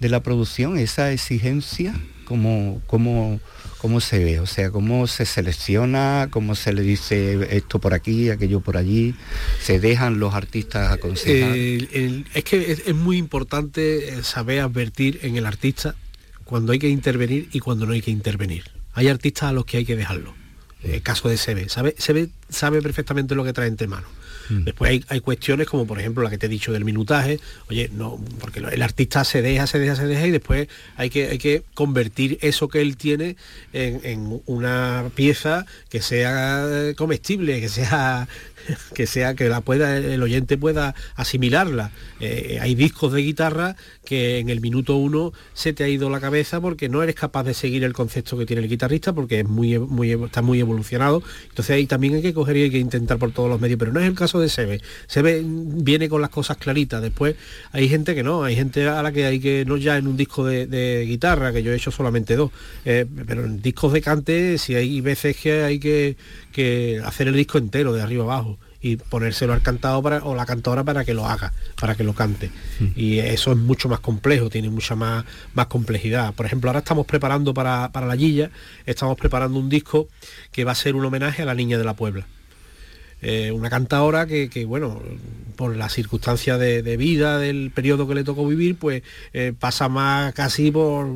de 0.00 0.08
la 0.08 0.20
producción, 0.22 0.76
esa 0.76 1.12
exigencia, 1.12 1.94
¿cómo, 2.24 2.82
cómo, 2.88 3.40
cómo 3.78 4.00
se 4.00 4.18
ve? 4.22 4.40
O 4.40 4.46
sea, 4.46 4.70
¿cómo 4.70 5.06
se 5.06 5.24
selecciona? 5.24 6.28
¿Cómo 6.30 6.54
se 6.56 6.72
le 6.72 6.82
dice 6.82 7.48
esto 7.56 7.78
por 7.78 7.94
aquí, 7.94 8.30
aquello 8.30 8.60
por 8.60 8.76
allí? 8.76 9.14
¿Se 9.62 9.78
dejan 9.78 10.18
los 10.18 10.34
artistas 10.34 10.90
aconsejar? 10.92 11.56
El- 11.56 12.26
es 12.34 12.42
que 12.44 12.72
es, 12.72 12.82
es 12.86 12.94
muy 12.94 13.16
importante 13.18 14.08
eh, 14.18 14.22
saber 14.24 14.60
advertir 14.60 15.20
en 15.22 15.36
el 15.36 15.46
artista 15.46 15.94
cuando 16.44 16.72
hay 16.72 16.78
que 16.80 16.88
intervenir 16.88 17.48
y 17.52 17.60
cuando 17.60 17.86
no 17.86 17.92
hay 17.92 18.02
que 18.02 18.10
intervenir. 18.10 18.64
Hay 18.94 19.06
artistas 19.08 19.50
a 19.50 19.52
los 19.52 19.64
que 19.64 19.76
hay 19.78 19.84
que 19.84 19.96
dejarlo. 19.96 20.34
El 20.82 21.00
caso 21.02 21.28
de 21.28 21.36
Sebe. 21.38 21.68
Sabe, 21.70 21.94
Sebe 21.98 22.28
sabe 22.50 22.82
perfectamente 22.82 23.34
lo 23.34 23.42
que 23.44 23.52
trae 23.54 23.68
entre 23.68 23.86
manos. 23.86 24.10
Después 24.50 24.90
hay, 24.90 25.04
hay 25.08 25.20
cuestiones 25.20 25.66
como 25.66 25.86
por 25.86 25.98
ejemplo 25.98 26.22
la 26.22 26.30
que 26.30 26.38
te 26.38 26.46
he 26.46 26.48
dicho 26.48 26.72
del 26.72 26.84
minutaje, 26.84 27.40
oye, 27.68 27.90
no, 27.92 28.20
porque 28.40 28.60
el 28.60 28.82
artista 28.82 29.24
se 29.24 29.42
deja, 29.42 29.66
se 29.66 29.78
deja, 29.78 29.96
se 29.96 30.06
deja 30.06 30.26
y 30.26 30.30
después 30.30 30.68
hay 30.96 31.10
que, 31.10 31.28
hay 31.28 31.38
que 31.38 31.62
convertir 31.74 32.38
eso 32.40 32.68
que 32.68 32.80
él 32.80 32.96
tiene 32.96 33.36
en, 33.72 34.42
una 34.46 35.10
pieza 35.14 35.66
que 35.88 36.02
sea 36.02 36.92
comestible, 36.96 37.60
que 37.60 37.68
sea 37.68 38.28
que 38.94 39.06
sea 39.06 39.34
que 39.34 39.48
la 39.48 39.60
pueda 39.60 39.96
el 39.96 40.22
oyente 40.22 40.56
pueda 40.56 40.94
asimilarla. 41.16 41.90
Eh, 42.20 42.58
hay 42.60 42.74
discos 42.74 43.12
de 43.12 43.22
guitarra 43.22 43.76
que 44.04 44.38
en 44.38 44.48
el 44.48 44.60
minuto 44.60 44.96
uno 44.96 45.32
se 45.54 45.72
te 45.72 45.84
ha 45.84 45.88
ido 45.88 46.10
la 46.10 46.20
cabeza 46.20 46.60
porque 46.60 46.88
no 46.88 47.02
eres 47.02 47.14
capaz 47.14 47.44
de 47.44 47.54
seguir 47.54 47.84
el 47.84 47.92
concepto 47.92 48.38
que 48.38 48.46
tiene 48.46 48.62
el 48.62 48.68
guitarrista 48.68 49.12
porque 49.12 49.40
es 49.40 49.48
muy, 49.48 49.78
muy 49.78 50.12
está 50.12 50.42
muy 50.42 50.60
evolucionado. 50.60 51.22
Entonces 51.48 51.76
ahí 51.76 51.86
también 51.86 52.14
hay 52.14 52.22
que 52.22 52.34
coger 52.34 52.56
y 52.56 52.62
hay 52.64 52.70
que 52.70 52.78
intentar 52.78 53.18
por 53.18 53.32
todos 53.32 53.48
los 53.48 53.60
medios, 53.60 53.78
pero 53.78 53.92
no 53.92 54.00
es 54.00 54.06
el 54.06 54.14
caso 54.14 54.33
de 54.40 54.48
Sebe. 54.48 54.80
Sebe 55.06 55.42
viene 55.44 56.08
con 56.08 56.20
las 56.20 56.30
cosas 56.30 56.56
claritas. 56.56 57.02
Después 57.02 57.36
hay 57.72 57.88
gente 57.88 58.14
que 58.14 58.22
no, 58.22 58.44
hay 58.44 58.56
gente 58.56 58.88
a 58.88 59.02
la 59.02 59.12
que 59.12 59.26
hay 59.26 59.40
que 59.40 59.64
no 59.66 59.76
ya 59.76 59.96
en 59.96 60.06
un 60.06 60.16
disco 60.16 60.44
de, 60.44 60.66
de 60.66 61.04
guitarra 61.06 61.52
que 61.52 61.62
yo 61.62 61.72
he 61.72 61.76
hecho 61.76 61.90
solamente 61.90 62.36
dos, 62.36 62.50
eh, 62.84 63.06
pero 63.26 63.44
en 63.44 63.62
discos 63.62 63.92
de 63.92 64.00
cante 64.00 64.58
si 64.58 64.74
hay 64.74 65.00
veces 65.00 65.36
que 65.36 65.62
hay 65.62 65.78
que, 65.78 66.16
que 66.52 67.00
hacer 67.04 67.28
el 67.28 67.34
disco 67.34 67.58
entero 67.58 67.92
de 67.92 68.02
arriba 68.02 68.24
abajo 68.24 68.58
y 68.84 68.96
ponérselo 68.96 69.54
al 69.54 69.62
cantado 69.62 70.02
para, 70.02 70.22
o 70.24 70.34
la 70.34 70.44
cantora 70.44 70.84
para 70.84 71.06
que 71.06 71.14
lo 71.14 71.26
haga, 71.26 71.54
para 71.80 71.94
que 71.94 72.04
lo 72.04 72.12
cante. 72.12 72.50
Y 72.94 73.18
eso 73.18 73.52
es 73.52 73.56
mucho 73.56 73.88
más 73.88 74.00
complejo, 74.00 74.50
tiene 74.50 74.68
mucha 74.68 74.94
más, 74.94 75.24
más 75.54 75.68
complejidad. 75.68 76.34
Por 76.34 76.44
ejemplo, 76.44 76.68
ahora 76.68 76.80
estamos 76.80 77.06
preparando 77.06 77.54
para, 77.54 77.90
para 77.92 78.06
la 78.06 78.14
Gilla, 78.14 78.50
estamos 78.84 79.16
preparando 79.16 79.58
un 79.58 79.70
disco 79.70 80.08
que 80.52 80.64
va 80.64 80.72
a 80.72 80.74
ser 80.74 80.96
un 80.96 81.04
homenaje 81.06 81.40
a 81.40 81.46
la 81.46 81.54
Niña 81.54 81.78
de 81.78 81.84
la 81.84 81.94
Puebla. 81.94 82.26
Eh, 83.24 83.50
una 83.52 83.70
cantadora 83.70 84.26
que, 84.26 84.50
que, 84.50 84.66
bueno, 84.66 85.00
por 85.54 85.76
las 85.76 85.92
circunstancias 85.92 86.58
de, 86.58 86.96
vida 86.96 87.38
del 87.38 87.70
periodo 87.74 88.06
que 88.06 88.14
le 88.14 88.24
tocó 88.24 88.46
vivir, 88.46 88.76
pues 88.76 89.02
eh, 89.32 89.52
pasa 89.58 89.88
más 89.88 90.32
casi 90.34 90.70
por 90.70 91.08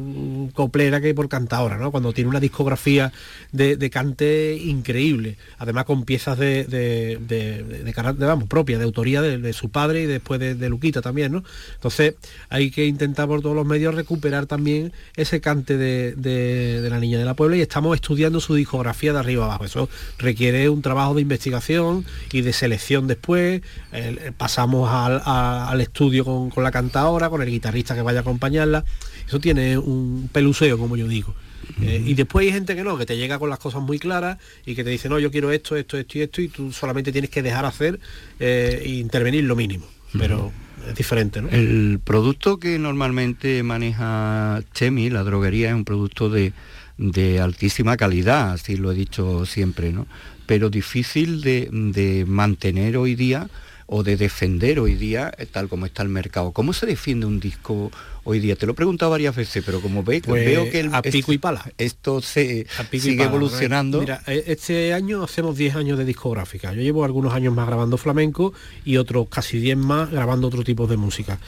coplera 0.54 1.00
que 1.00 1.14
por 1.14 1.28
cantadora, 1.28 1.76
¿no? 1.76 1.90
Cuando 1.90 2.12
tiene 2.12 2.30
una 2.30 2.40
discografía 2.40 3.12
de, 3.52 3.90
cante 3.90 4.54
increíble, 4.56 5.36
además 5.58 5.84
con 5.84 6.04
piezas 6.04 6.38
de, 6.38 6.64
de, 6.64 7.92
carácter, 7.94 8.26
vamos, 8.26 8.48
propia, 8.48 8.78
de 8.78 8.84
autoría 8.84 9.22
de, 9.22 9.52
su 9.52 9.70
padre 9.70 10.02
y 10.02 10.06
después 10.06 10.40
de, 10.40 10.68
Luquita 10.68 11.00
también, 11.00 11.32
¿no? 11.32 11.44
Entonces 11.74 12.14
hay 12.48 12.70
que 12.70 12.86
intentar 12.86 13.26
por 13.26 13.40
todos 13.40 13.56
los 13.56 13.66
medios 13.66 13.94
recuperar 13.94 14.46
también 14.46 14.92
ese 15.16 15.40
cante 15.40 15.76
de 15.76 16.88
la 16.90 17.00
niña 17.00 17.18
de 17.18 17.24
la 17.24 17.34
Puebla 17.34 17.56
y 17.56 17.60
estamos 17.60 17.94
estudiando 17.94 18.40
su 18.40 18.54
discografía 18.54 19.12
de 19.12 19.18
arriba 19.18 19.44
abajo. 19.44 19.64
Eso 19.64 19.88
requiere 20.18 20.68
un 20.68 20.82
trabajo 20.82 21.14
de 21.14 21.22
investigación 21.22 21.97
y 22.32 22.40
de 22.42 22.52
selección 22.52 23.06
después. 23.06 23.62
El- 23.92 24.32
pasamos 24.36 24.90
al, 24.90 25.20
a- 25.24 25.68
al 25.70 25.80
estudio 25.80 26.24
con, 26.24 26.50
con 26.50 26.64
la 26.64 26.70
cantadora, 26.70 27.30
con 27.30 27.42
el 27.42 27.48
guitarrista 27.50 27.94
que 27.94 28.02
vaya 28.02 28.18
a 28.18 28.22
acompañarla. 28.22 28.84
Eso 29.26 29.40
tiene 29.40 29.76
un 29.78 30.28
peluseo, 30.32 30.78
como 30.78 30.96
yo 30.96 31.06
digo. 31.08 31.34
Eh, 31.82 32.02
y 32.06 32.14
después 32.14 32.46
hay 32.46 32.52
gente 32.52 32.74
que 32.74 32.82
no, 32.82 32.96
que 32.96 33.04
te 33.06 33.16
llega 33.16 33.38
con 33.38 33.50
las 33.50 33.58
cosas 33.58 33.82
muy 33.82 33.98
claras 33.98 34.38
y 34.64 34.74
que 34.74 34.84
te 34.84 34.90
dice, 34.90 35.08
no, 35.08 35.18
yo 35.18 35.30
quiero 35.30 35.52
esto, 35.52 35.76
esto, 35.76 35.98
esto 35.98 36.18
y 36.18 36.22
esto, 36.22 36.40
y 36.40 36.48
tú 36.48 36.72
solamente 36.72 37.12
tienes 37.12 37.30
que 37.30 37.42
dejar 37.42 37.64
hacer 37.66 38.00
eh, 38.40 38.80
e 38.84 38.88
intervenir 38.88 39.44
lo 39.44 39.54
mínimo. 39.54 39.86
Pero 40.18 40.50
es 40.88 40.94
diferente, 40.94 41.42
¿no? 41.42 41.50
El 41.50 42.00
producto 42.02 42.58
que 42.58 42.78
normalmente 42.78 43.62
maneja 43.62 44.62
Chemi, 44.72 45.10
la 45.10 45.22
droguería, 45.24 45.68
es 45.68 45.74
un 45.74 45.84
producto 45.84 46.30
de, 46.30 46.54
de 46.96 47.40
altísima 47.40 47.98
calidad, 47.98 48.52
así 48.52 48.76
lo 48.76 48.90
he 48.90 48.94
dicho 48.94 49.44
siempre, 49.44 49.92
¿no? 49.92 50.06
Pero 50.48 50.70
difícil 50.70 51.42
de, 51.42 52.24
mantener 52.26 52.96
hoy 52.96 53.14
día 53.14 53.50
o 53.86 54.02
de 54.02 54.16
defender 54.16 54.80
hoy 54.80 54.94
día 54.94 55.30
eh, 55.36 55.44
tal 55.44 55.68
como 55.68 55.84
está 55.84 56.02
el 56.02 56.08
mercado. 56.08 56.52
¿Cómo 56.52 56.72
se 56.72 56.86
defiende 56.86 57.26
un 57.26 57.38
disco 57.38 57.92
hoy 58.28 58.40
día? 58.40 58.56
Te 58.56 58.66
lo 58.66 58.72
he 58.72 58.74
preguntado 58.74 59.10
varias 59.10 59.34
veces, 59.34 59.62
pero 59.64 59.80
como 59.80 60.02
ve, 60.02 60.20
Pues, 60.24 60.44
veo 60.44 60.68
que 60.70 60.80
el- 60.80 60.94
a 60.94 61.00
pico 61.02 61.32
y 61.32 61.38
pala. 61.38 61.64
esto 61.78 62.20
se 62.20 62.66
sigue 62.92 63.16
pala, 63.18 63.30
evolucionando. 63.30 64.00
Mira, 64.00 64.22
eh, 64.26 64.44
este 64.48 64.92
año 64.92 65.22
hacemos 65.24 65.56
10 65.56 65.74
años 65.76 65.96
de 65.98 66.04
discográfica. 66.04 66.72
Yo 66.74 66.82
llevo 66.82 67.04
algunos 67.04 67.32
años 67.32 67.54
más 67.54 67.66
grabando 67.66 67.96
flamenco 67.96 68.52
y 68.84 68.96
otros 68.98 69.28
casi 69.30 69.58
10 69.58 69.76
más 69.78 70.10
grabando 70.10 70.48
otro 70.48 70.62
tipo 70.62 70.86
de 70.86 70.96
música. 70.98 71.38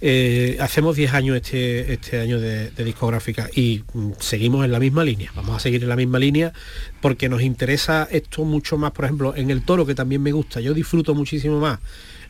Eh, 0.00 0.56
hacemos 0.60 0.96
10 0.96 1.12
años 1.14 1.36
este, 1.36 1.92
este 1.92 2.20
año 2.20 2.40
de, 2.40 2.70
de 2.70 2.84
discográfica 2.84 3.48
y 3.54 3.82
mm, 3.92 4.12
seguimos 4.18 4.64
en 4.64 4.72
la 4.72 4.78
misma 4.80 5.04
línea. 5.04 5.32
Vamos 5.34 5.56
a 5.56 5.60
seguir 5.60 5.82
en 5.82 5.88
la 5.88 5.96
misma 5.96 6.18
línea 6.18 6.52
porque 7.00 7.28
nos 7.28 7.42
interesa 7.42 8.08
esto 8.10 8.44
mucho 8.44 8.78
más, 8.78 8.92
por 8.92 9.04
ejemplo, 9.04 9.34
en 9.36 9.50
el 9.50 9.62
toro, 9.62 9.84
que 9.84 9.94
también 9.94 10.22
me 10.22 10.32
gusta. 10.32 10.60
Yo 10.60 10.74
disfruto 10.74 11.14
muchísimo 11.14 11.58
más 11.60 11.80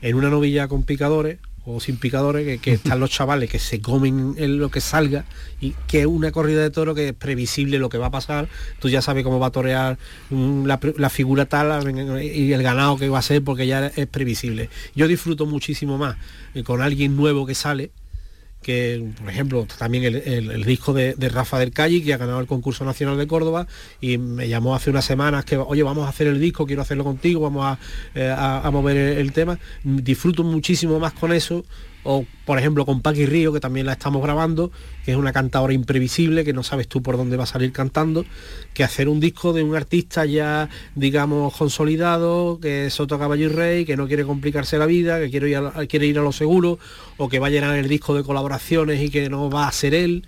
en 0.02 0.14
una 0.16 0.30
novilla 0.30 0.66
con 0.66 0.82
picadores 0.84 1.38
o 1.64 1.80
sin 1.80 1.96
picadores, 1.96 2.60
que, 2.60 2.72
están 2.72 3.00
los 3.00 3.10
chavales 3.10 3.50
que 3.50 3.58
se 3.58 3.80
comen 3.80 4.34
en 4.38 4.58
lo 4.58 4.70
que 4.70 4.80
salga 4.80 5.24
y 5.60 5.74
que 5.86 6.00
es 6.00 6.06
una 6.06 6.32
corrida 6.32 6.62
de 6.62 6.70
toro 6.70 6.94
que 6.94 7.08
es 7.08 7.14
previsible 7.14 7.78
lo 7.78 7.88
que 7.88 7.98
va 7.98 8.06
a 8.06 8.10
pasar, 8.10 8.48
tú 8.78 8.88
ya 8.88 9.02
sabes 9.02 9.24
cómo 9.24 9.38
va 9.38 9.48
a 9.48 9.52
torear 9.52 9.98
mm, 10.30 10.64
la, 10.64 10.80
la 10.96 11.10
figura 11.10 11.46
tal 11.46 11.70
y 12.22 12.52
el 12.52 12.62
ganado 12.62 12.96
que 12.96 13.08
va 13.08 13.18
a 13.18 13.22
ser 13.22 13.42
porque 13.44 13.66
ya 13.66 13.86
es 13.88 14.06
previsible. 14.06 14.70
Yo 14.94 15.06
disfruto 15.06 15.46
muchísimo 15.46 15.98
más 15.98 16.16
eh, 16.54 16.62
con 16.62 16.82
alguien 16.82 17.16
nuevo 17.16 17.46
que 17.46 17.54
sale, 17.54 17.90
que 18.62 19.02
por 19.18 19.30
ejemplo 19.30 19.66
también 19.78 20.04
el, 20.04 20.16
el- 20.16 20.50
disco 20.64 20.92
de, 20.92 21.14
Rafa 21.30 21.58
del 21.58 21.70
Calle 21.72 22.02
que 22.02 22.12
ha 22.12 22.18
ganado 22.18 22.40
el 22.40 22.46
concurso 22.46 22.84
nacional 22.84 23.16
de 23.16 23.26
Córdoba 23.26 23.66
y 24.00 24.18
me 24.18 24.48
llamó 24.48 24.74
hace 24.74 24.90
unas 24.90 25.04
semanas 25.04 25.44
que 25.44 25.56
oye 25.56 25.82
vamos 25.82 26.06
a 26.06 26.10
hacer 26.10 26.26
el 26.26 26.38
disco 26.40 26.66
quiero 26.66 26.82
hacerlo 26.82 27.04
contigo 27.04 27.40
vamos 27.40 27.64
a, 27.64 27.78
eh, 28.14 28.28
a- 28.36 28.70
mover 28.70 28.96
el 28.96 29.32
tema 29.32 29.58
disfruto 29.82 30.42
muchísimo 30.44 31.00
más 31.00 31.12
con 31.14 31.32
eso 31.32 31.64
o 32.02 32.24
por 32.44 32.58
ejemplo 32.58 32.86
con 32.86 33.00
Paqui 33.00 33.26
Río 33.26 33.52
que 33.52 33.60
también 33.60 33.86
la 33.86 33.92
estamos 33.92 34.22
grabando 34.22 34.70
que 35.04 35.12
es 35.12 35.16
una 35.16 35.32
cantadora 35.32 35.72
imprevisible 35.72 36.44
que 36.44 36.52
no 36.52 36.62
sabes 36.62 36.88
tú 36.88 37.02
por 37.02 37.16
dónde 37.16 37.36
va 37.36 37.44
a 37.44 37.46
salir 37.46 37.72
cantando 37.72 38.24
que 38.74 38.84
hacer 38.84 39.08
un 39.08 39.20
disco 39.20 39.52
de 39.52 39.62
un 39.62 39.76
artista 39.76 40.24
ya 40.24 40.68
digamos 40.94 41.56
consolidado 41.56 42.58
que 42.60 42.86
es 42.86 42.94
Soto 42.94 43.18
Caballo 43.18 43.46
y 43.46 43.48
Rey 43.48 43.84
que 43.84 43.96
no 43.96 44.06
quiere 44.06 44.24
complicarse 44.24 44.78
la 44.78 44.86
vida 44.86 45.18
que 45.20 45.30
quiere 45.30 45.50
ir 45.50 45.56
a, 45.56 45.86
quiere 45.86 46.06
ir 46.06 46.18
a 46.18 46.22
lo 46.22 46.32
seguro 46.32 46.78
o 47.16 47.28
que 47.28 47.38
va 47.38 47.48
a 47.48 47.50
llenar 47.50 47.76
el 47.76 47.88
disco 47.88 48.14
de 48.14 48.22
colaboraciones 48.22 49.02
y 49.02 49.10
que 49.10 49.28
no 49.28 49.50
va 49.50 49.68
a 49.68 49.72
ser 49.72 49.94
él 49.94 50.26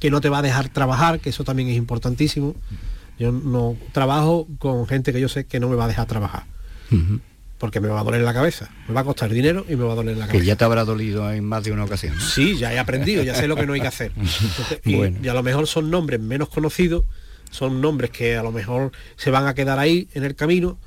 que 0.00 0.10
no 0.10 0.20
te 0.20 0.28
va 0.28 0.38
a 0.38 0.42
dejar 0.42 0.68
trabajar 0.68 1.20
que 1.20 1.30
eso 1.30 1.44
también 1.44 1.68
es 1.68 1.76
importantísimo 1.76 2.54
yo 3.18 3.32
no 3.32 3.76
trabajo 3.92 4.46
con 4.58 4.86
gente 4.86 5.12
que 5.12 5.20
yo 5.20 5.28
sé 5.28 5.46
que 5.46 5.60
no 5.60 5.68
me 5.68 5.76
va 5.76 5.84
a 5.84 5.88
dejar 5.88 6.06
trabajar. 6.06 6.44
Porque 7.58 7.80
me 7.80 7.88
va 7.88 8.00
a 8.00 8.04
doler 8.04 8.20
la 8.20 8.34
cabeza 8.34 8.70
me 8.88 8.94
va 8.94 9.00
a 9.00 9.04
costar 9.04 9.30
dinero 9.30 9.64
y 9.68 9.76
me 9.76 9.84
va 9.84 9.92
a 9.92 9.96
doler 9.96 10.16
la 10.16 10.26
Que 10.26 10.32
cabeza 10.32 10.46
ya 10.46 10.56
te 10.56 10.64
habrá 10.64 10.84
dolido 10.84 11.30
en 11.32 11.44
más 11.44 11.64
de 11.64 11.72
una 11.72 11.84
ocasión. 11.84 12.14
¿no? 12.14 12.20
Sí, 12.20 12.56
ya 12.56 12.72
he 12.72 12.78
aprendido, 12.78 13.22
ya 13.22 13.34
sé 13.34 13.48
lo 13.48 13.56
que 13.56 13.66
no 13.66 13.72
hay 13.72 13.80
que 13.80 13.86
hacer. 13.86 14.12
Entonces, 14.16 14.80
y, 14.84 14.94
Bueno. 14.96 15.18
y 15.22 15.28
a 15.28 15.34
lo 15.34 15.42
mejor 15.42 15.66
son 15.66 15.90
nombres 15.90 16.20
menos 16.20 16.48
conocidos, 16.48 17.04
son 17.50 17.80
nombres 17.80 18.10
que 18.10 18.36
a 18.36 18.42
lo 18.42 18.52
mejor 18.52 18.92
se 19.16 19.30
van 19.30 19.46
a 19.46 19.54
quedar 19.54 19.78
ahí 19.78 20.08
en 20.14 20.24
el 20.24 20.34
camino, 20.34 20.78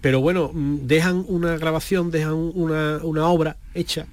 pero 0.00 0.20
bueno, 0.20 0.50
mm, 0.52 0.86
dejan 0.86 1.24
una 1.26 1.56
grabación, 1.56 2.10
dejan 2.10 2.34
una, 2.34 2.98
una 3.02 3.26
obra 3.26 3.56
hecha 3.74 4.06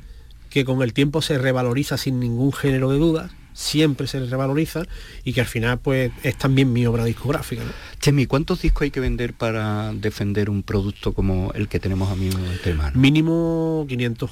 que 0.50 0.66
con 0.66 0.82
el 0.82 0.94
tiempo 0.94 1.22
se 1.22 1.38
revaloriza 1.38 1.98
sin 1.98 2.20
ningún 2.20 2.54
género 2.54 2.90
de 2.92 2.98
dudas 2.98 3.32
siempre 3.54 4.08
se 4.08 4.20
le 4.20 4.28
revaloriza 4.28 4.84
y 5.24 5.34
que 5.34 5.42
al 5.42 5.48
final 5.48 5.80
pues 5.80 6.12
es 6.24 6.38
también 6.38 6.74
mi 6.74 6.86
obra 6.86 7.06
discográfica. 7.06 7.64
¿no? 7.64 7.72
Chemi, 8.00 8.26
¿cuántos 8.26 8.62
discos 8.62 8.84
hay 8.84 8.92
que 8.92 9.00
vender 9.00 9.34
para 9.34 9.94
defender 9.94 10.50
un 10.50 10.64
producto 10.64 11.14
como 11.14 11.52
el 11.54 11.68
que 11.68 11.80
tenemos 11.80 12.12
a 12.12 12.16
mí 12.16 12.30
entre 12.52 12.74
manos? 12.74 12.96
Mínimo 12.96 13.86
500. 13.88 14.32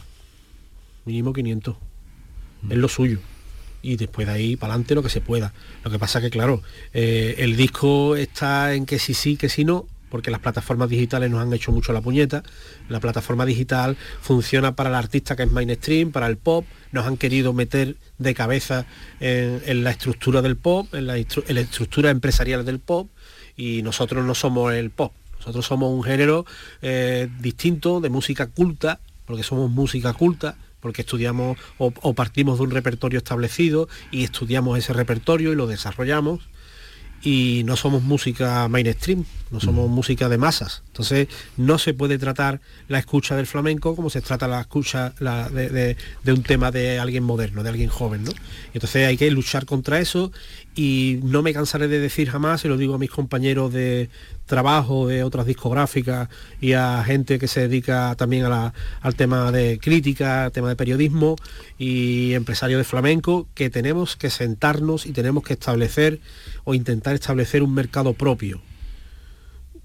Mínimo 1.05 1.33
500. 1.33 1.75
Es 2.69 2.77
lo 2.77 2.87
suyo. 2.87 3.19
Y 3.81 3.95
después 3.95 4.27
de 4.27 4.33
ahí 4.33 4.55
para 4.55 4.73
adelante 4.73 4.93
lo 4.93 5.03
que 5.03 5.09
se 5.09 5.21
pueda. 5.21 5.53
Lo 5.83 5.89
que 5.89 5.97
pasa 5.97 6.21
que, 6.21 6.29
claro, 6.29 6.61
eh, 6.93 7.35
el 7.39 7.55
disco 7.55 8.15
está 8.15 8.75
en 8.75 8.85
que 8.85 8.99
sí 8.99 9.13
sí, 9.13 9.37
que 9.37 9.49
sí 9.49 9.65
no, 9.65 9.87
porque 10.11 10.29
las 10.29 10.41
plataformas 10.41 10.89
digitales 10.89 11.31
nos 11.31 11.41
han 11.41 11.51
hecho 11.53 11.71
mucho 11.71 11.93
la 11.93 12.01
puñeta. 12.01 12.43
La 12.89 12.99
plataforma 12.99 13.45
digital 13.45 13.97
funciona 14.21 14.75
para 14.75 14.89
el 14.89 14.95
artista 14.95 15.35
que 15.35 15.43
es 15.43 15.51
mainstream, 15.51 16.11
para 16.11 16.27
el 16.27 16.37
pop. 16.37 16.65
Nos 16.91 17.07
han 17.07 17.17
querido 17.17 17.53
meter 17.53 17.95
de 18.19 18.33
cabeza 18.35 18.85
en, 19.21 19.83
la 19.83 19.89
estructura 19.89 20.41
del 20.41 20.57
pop, 20.57 20.93
en 20.93 21.07
la, 21.07 21.17
estructura 21.17 22.11
empresarial 22.11 22.65
del 22.65 22.79
pop, 22.79 23.09
y 23.55 23.81
nosotros 23.81 24.23
no 24.25 24.35
somos 24.35 24.73
el 24.73 24.91
pop. 24.91 25.13
Nosotros 25.39 25.65
somos 25.65 25.89
un 25.91 26.03
género 26.03 26.45
eh, 26.81 27.27
distinto 27.39 28.01
de 28.01 28.09
música 28.09 28.47
culta, 28.47 28.99
porque 29.25 29.43
somos 29.43 29.71
música 29.71 30.13
culta, 30.13 30.57
porque 30.81 31.01
estudiamos 31.03 31.57
o 31.77 32.13
partimos 32.13 32.57
de 32.57 32.65
un 32.65 32.71
repertorio 32.71 33.19
establecido 33.19 33.87
y 34.11 34.23
estudiamos 34.23 34.77
ese 34.77 34.93
repertorio 34.93 35.53
y 35.53 35.55
lo 35.55 35.67
desarrollamos 35.67 36.41
y 37.23 37.63
no 37.65 37.75
somos 37.75 38.03
música 38.03 38.67
mainstream, 38.67 39.25
no 39.51 39.59
somos 39.59 39.89
música 39.89 40.29
de 40.29 40.37
masas. 40.37 40.83
Entonces 40.91 41.29
no 41.55 41.79
se 41.79 41.93
puede 41.93 42.17
tratar 42.17 42.59
la 42.89 42.99
escucha 42.99 43.37
del 43.37 43.47
flamenco 43.47 43.95
como 43.95 44.09
se 44.09 44.19
trata 44.19 44.45
la 44.49 44.59
escucha 44.59 45.13
de, 45.19 45.95
un 46.27 46.43
tema 46.43 46.69
de 46.69 46.99
alguien 46.99 47.23
moderno, 47.23 47.63
de 47.63 47.69
alguien 47.69 47.87
joven. 47.87 48.25
¿no? 48.25 48.31
Entonces 48.73 49.07
hay 49.07 49.15
que 49.15 49.31
luchar 49.31 49.65
contra 49.65 50.01
eso 50.01 50.33
y 50.75 51.19
no 51.23 51.43
me 51.43 51.53
cansaré 51.53 51.87
de 51.87 51.99
decir 51.99 52.29
jamás, 52.29 52.65
y 52.65 52.67
lo 52.67 52.75
digo 52.75 52.95
a 52.95 52.97
mis 52.97 53.09
compañeros 53.09 53.71
de 53.71 54.09
trabajo 54.45 55.07
de 55.07 55.23
otras 55.23 55.45
discográficas 55.45 56.27
y 56.59 56.73
a 56.73 57.01
gente 57.05 57.39
que 57.39 57.47
se 57.47 57.61
dedica 57.61 58.15
también 58.17 58.45
al 58.45 59.15
tema 59.15 59.49
de 59.53 59.79
crítica, 59.79 60.45
al 60.45 60.51
tema 60.51 60.67
de 60.67 60.75
periodismo 60.75 61.37
y 61.77 62.33
empresarios 62.33 62.79
de 62.79 62.83
flamenco, 62.83 63.47
que 63.55 63.69
tenemos 63.69 64.17
que 64.17 64.29
sentarnos 64.29 65.05
y 65.05 65.13
tenemos 65.13 65.43
que 65.43 65.53
establecer 65.53 66.19
o 66.65 66.73
intentar 66.73 67.15
establecer 67.15 67.63
un 67.63 67.73
mercado 67.73 68.13
propio 68.13 68.61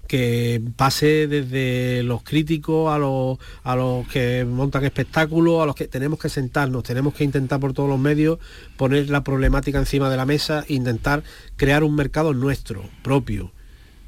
que 0.07 0.61
pase 0.75 1.27
desde 1.27 2.01
los 2.03 2.23
críticos 2.23 2.91
a 2.93 2.97
los, 2.97 3.37
a 3.63 3.75
los 3.75 4.07
que 4.07 4.45
montan 4.45 4.85
espectáculos, 4.85 5.61
a 5.61 5.65
los 5.65 5.75
que 5.75 5.87
tenemos 5.87 6.17
que 6.19 6.29
sentarnos, 6.29 6.83
tenemos 6.83 7.13
que 7.13 7.23
intentar 7.23 7.59
por 7.59 7.73
todos 7.73 7.89
los 7.89 7.99
medios 7.99 8.39
poner 8.77 9.09
la 9.09 9.23
problemática 9.23 9.77
encima 9.77 10.09
de 10.09 10.17
la 10.17 10.25
mesa 10.25 10.65
e 10.67 10.73
intentar 10.73 11.23
crear 11.57 11.83
un 11.83 11.95
mercado 11.95 12.33
nuestro, 12.33 12.83
propio, 13.03 13.51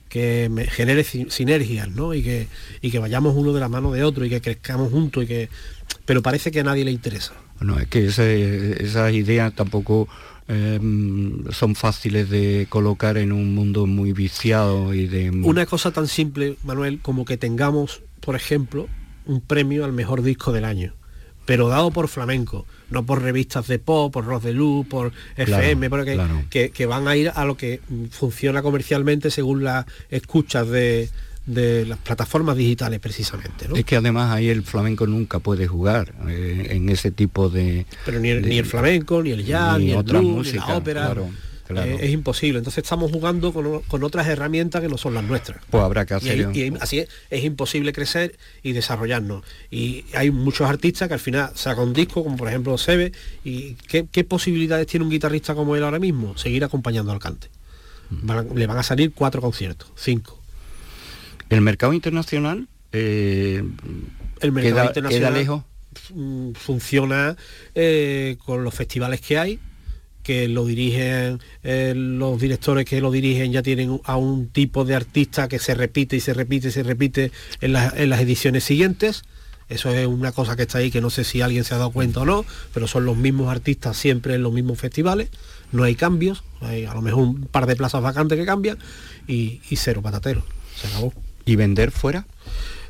que 0.08 0.50
genere 0.72 1.04
si- 1.04 1.30
sinergias, 1.30 1.88
¿no? 1.90 2.16
Y 2.16 2.24
que, 2.24 2.48
y 2.82 2.90
que 2.90 2.98
vayamos 3.00 3.36
uno 3.36 3.54
de 3.54 3.60
la 3.60 3.70
mano 3.70 3.92
de 3.92 4.04
otro 4.04 4.26
y 4.26 4.30
que 4.30 4.42
crezcamos 4.42 4.92
juntos 4.92 5.24
y 5.24 5.28
que. 5.28 5.50
Pero 6.06 6.24
parece 6.24 6.50
que 6.50 6.62
a 6.62 6.64
nadie 6.64 6.84
le 6.84 6.92
interesa. 6.92 7.34
Bueno, 7.60 7.80
es 7.80 7.88
que 7.88 8.06
esas 8.08 9.14
ideas 9.14 9.54
tampoco 9.54 10.08
eh, 10.52 10.80
son 11.52 11.76
fáciles 11.76 12.28
de 12.30 12.66
colocar 12.70 13.18
en 13.20 13.32
un 13.32 13.54
mundo 13.54 13.86
muy 13.86 14.14
viciado 14.14 14.96
y 14.96 15.06
de... 15.06 15.30
Una 15.30 15.68
cosa 15.68 15.92
tan 15.92 16.08
simple, 16.08 16.58
Manuel, 16.64 17.00
como 17.02 17.24
que 17.24 17.38
tengamos, 17.38 18.02
por 18.20 18.36
ejemplo, 18.36 18.88
un 19.28 19.42
premio 19.42 19.86
al 19.86 19.94
mejor 19.94 20.24
disco 20.24 20.52
del 20.52 20.66
año, 20.66 20.96
pero 21.46 21.68
dado 21.68 21.92
por 21.92 22.08
flamenco, 22.08 22.66
no 22.90 23.06
por 23.06 23.22
revistas 23.22 23.68
de 23.68 23.78
pop, 23.78 24.12
por 24.12 24.26
Rock 24.26 24.42
de 24.42 24.54
Luz, 24.54 24.88
por 24.88 25.12
FM, 25.38 25.88
porque, 25.88 26.16
claro. 26.16 26.44
que, 26.50 26.72
que 26.72 26.88
van 26.88 27.08
a 27.08 27.16
ir 27.16 27.32
a 27.36 27.46
lo 27.46 27.56
que 27.56 27.82
funciona 28.10 28.64
comercialmente 28.64 29.30
según 29.30 29.64
las 29.64 29.86
escuchas 30.10 30.68
de, 30.68 31.10
de 31.50 31.86
las 31.86 31.98
plataformas 31.98 32.56
digitales 32.56 33.00
precisamente. 33.00 33.68
¿no? 33.68 33.76
Es 33.76 33.84
que 33.86 33.96
además 33.96 34.32
ahí 34.32 34.50
el 34.50 34.64
flamenco 34.64 35.08
nunca 35.08 35.40
puede 35.40 35.68
jugar 35.68 36.14
eh, 36.28 36.68
en 36.72 36.90
ese 36.90 37.12
tipo 37.12 37.50
de... 37.50 37.86
Pero 38.06 38.20
ni 38.20 38.30
el, 38.30 38.42
de- 38.44 38.50
ni 38.50 38.58
el 38.60 38.66
flamenco, 38.66 39.24
ni 39.24 39.32
el 39.32 39.44
jazz, 39.46 39.80
ni 39.80 39.86
ni, 39.86 39.92
el 39.92 39.98
otra 39.98 40.20
blues, 40.20 40.36
música, 40.36 40.62
ni 40.66 40.72
la 40.72 40.78
ópera. 40.78 41.02
claro, 41.06 41.30
claro. 41.68 41.90
eh, 41.92 41.98
es 42.02 42.12
imposible. 42.12 42.60
Entonces 42.60 42.84
estamos 42.84 43.12
jugando 43.12 43.52
con, 43.52 43.82
con 43.82 44.04
otras 44.04 44.28
herramientas 44.28 44.82
que 44.82 44.88
no 44.88 44.98
son 44.98 45.14
las 45.16 45.24
nuestras. 45.24 45.62
Pues 45.72 45.84
habrá 45.84 46.06
que 46.06 46.14
hacer... 46.14 46.38
y 46.56 46.74
así 46.80 47.00
es, 47.00 47.10
es 47.32 47.44
imposible 47.44 47.94
crecer 47.94 48.38
y 48.62 48.74
desarrollarnos. 48.74 49.44
Y 49.72 50.06
hay 50.14 50.30
muchos 50.32 50.70
artistas 50.70 51.08
que 51.08 51.16
al 51.16 51.20
final 51.20 51.52
sacan 51.56 51.86
un 51.88 51.94
disco, 51.94 52.24
como 52.24 52.38
por 52.38 52.48
ejemplo 52.48 52.78
Sebe, 52.78 53.12
y 53.44 53.74
¿qué, 53.88 54.06
qué 54.12 54.24
posibilidades 54.24 54.86
tiene 54.88 55.04
un 55.04 55.10
guitarrista 55.12 55.56
como 55.56 55.76
él 55.76 55.84
ahora 55.84 56.00
mismo? 56.00 56.38
Seguir 56.38 56.64
acompañando 56.64 57.12
al 57.12 57.20
cante. 57.20 57.50
Van- 58.12 58.50
le 58.56 58.68
van 58.68 58.78
a 58.78 58.84
salir 58.84 59.12
cuatro 59.14 59.42
conciertos, 59.42 59.90
cinco. 59.96 60.39
El 61.50 61.62
mercado 61.62 61.94
internacional 61.94 62.68
eh, 62.92 63.64
El 64.42 64.52
mercado 64.52 64.76
queda, 64.76 64.86
internacional 64.86 65.30
queda 65.34 65.40
lejos. 65.40 65.64
mm, 66.14 66.52
funciona 66.54 67.36
eh, 67.76 68.38
con 68.46 68.64
los 68.64 68.74
festivales 68.74 69.22
que 69.22 69.38
hay 69.38 69.60
que 70.24 70.48
lo 70.48 70.66
dirigen 70.66 71.40
eh, 71.64 71.94
los 71.96 72.40
directores 72.40 72.86
que 72.86 73.02
lo 73.02 73.10
dirigen 73.10 73.52
ya 73.52 73.64
tienen 73.64 74.00
a 74.04 74.16
un 74.18 74.50
tipo 74.50 74.86
de 74.86 74.94
artista 74.96 75.48
que 75.48 75.58
se 75.60 75.74
repite 75.74 76.18
y 76.18 76.20
se 76.20 76.34
repite 76.34 76.68
y 76.68 76.72
se 76.72 76.84
repite 76.84 77.32
en, 77.62 77.74
las- 77.74 77.94
en 77.96 78.10
las 78.10 78.20
ediciones 78.22 78.64
siguientes. 78.64 79.24
Eso 79.70 79.92
es 79.92 80.06
una 80.08 80.32
cosa 80.32 80.56
que 80.56 80.64
está 80.64 80.80
ahí 80.80 80.90
que 80.92 81.00
no 81.00 81.10
sé 81.12 81.24
si 81.24 81.42
alguien 81.42 81.64
se 81.64 81.74
ha 81.76 81.78
dado 81.78 81.92
cuenta 81.92 82.22
o 82.22 82.26
no 82.26 82.44
pero 82.74 82.88
son 82.88 83.06
los 83.06 83.16
mismos 83.18 83.50
artistas 83.50 83.98
siempre 83.98 84.34
en 84.36 84.44
los 84.44 84.52
mismos 84.54 84.78
festivales. 84.80 85.30
No 85.72 85.84
hay 85.84 85.96
cambios 85.96 86.44
hay 86.62 86.86
a 86.86 86.94
lo 86.94 87.02
mejor 87.02 87.22
un 87.24 87.42
par 87.46 87.66
de 87.66 87.76
plazas 87.76 88.02
vacantes 88.04 88.38
que 88.38 88.46
cambian 88.46 88.78
y, 89.28 89.62
y 89.70 89.76
cero 89.78 90.02
patatero 90.02 90.44
se 90.76 90.88
acabó 90.88 91.14
¿Y 91.50 91.56
vender 91.56 91.90
fuera? 91.90 92.28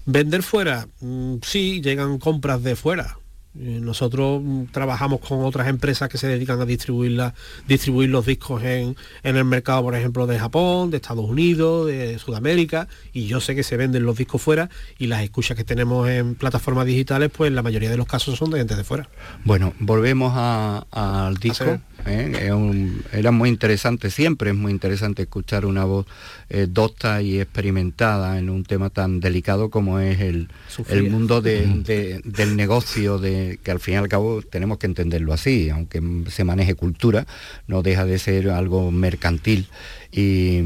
Vender 0.05 0.43
fuera, 0.43 0.85
mm, 0.99 1.35
sí, 1.43 1.79
llegan 1.79 2.17
compras 2.17 2.61
de 2.61 2.75
fuera. 2.75 3.17
Eh, 3.57 3.79
Nosotros 3.81 4.41
mm, 4.43 4.65
trabajamos 4.71 5.21
con 5.21 5.43
otras 5.43 5.67
empresas 5.67 6.07
que 6.07 6.17
se 6.19 6.27
dedican 6.27 6.61
a 6.61 6.65
distribuir, 6.65 7.11
la- 7.13 7.33
distribuir 7.67 8.09
los 8.09 8.25
discos 8.25 8.63
en, 8.63 8.95
en 9.23 9.35
el 9.37 9.43
mercado, 9.45 9.81
por 9.81 9.95
ejemplo, 9.95 10.27
de 10.27 10.37
Japón, 10.37 10.91
de 10.91 10.97
Estados 10.97 11.25
Unidos, 11.25 11.87
de 11.87 12.19
Sudamérica, 12.19 12.87
y 13.11 13.25
yo 13.25 13.39
sé 13.41 13.55
que 13.55 13.63
se 13.63 13.75
venden 13.75 14.03
los 14.03 14.17
discos 14.17 14.41
fuera 14.41 14.69
y 14.99 15.07
las 15.07 15.23
escuchas 15.23 15.57
que 15.57 15.63
tenemos 15.63 16.07
en 16.09 16.35
plataformas 16.35 16.85
digitales, 16.85 17.31
pues 17.35 17.51
la 17.51 17.63
mayoría 17.63 17.89
de 17.89 17.97
los 17.97 18.05
casos 18.07 18.37
son 18.37 18.51
de 18.51 18.59
gente 18.59 18.75
de 18.75 18.83
fuera. 18.83 19.09
Bueno, 19.45 19.73
volvemos 19.79 20.31
a- 20.35 20.85
al 20.91 21.35
disco. 21.37 21.79
¿eh? 22.05 22.53
Un- 22.53 23.03
era 23.11 23.31
muy 23.31 23.49
interesante, 23.49 24.09
siempre 24.11 24.51
es 24.51 24.55
muy 24.55 24.71
interesante 24.71 25.23
escuchar 25.23 25.65
una 25.65 25.83
voz 25.85 26.05
eh, 26.49 26.67
docta 26.69 27.21
y 27.21 27.39
experimentada 27.39 28.39
en 28.39 28.49
un 28.49 28.63
tema 28.63 28.89
tan 28.89 29.19
delicado 29.19 29.69
como 29.69 29.99
es 29.99 30.19
el, 30.21 30.49
el 30.89 31.09
mundo 31.11 31.41
de- 31.41 31.65
de- 31.83 32.21
del 32.23 32.55
negocio, 32.55 33.17
de, 33.19 33.38
que 33.63 33.71
al 33.71 33.79
fin 33.79 33.95
y 33.95 33.97
al 33.97 34.07
cabo 34.09 34.41
tenemos 34.41 34.77
que 34.77 34.87
entenderlo 34.87 35.33
así, 35.33 35.69
aunque 35.69 36.01
se 36.29 36.43
maneje 36.43 36.75
cultura, 36.75 37.25
no 37.67 37.81
deja 37.81 38.05
de 38.05 38.19
ser 38.19 38.49
algo 38.49 38.91
mercantil. 38.91 39.67
Y, 40.11 40.61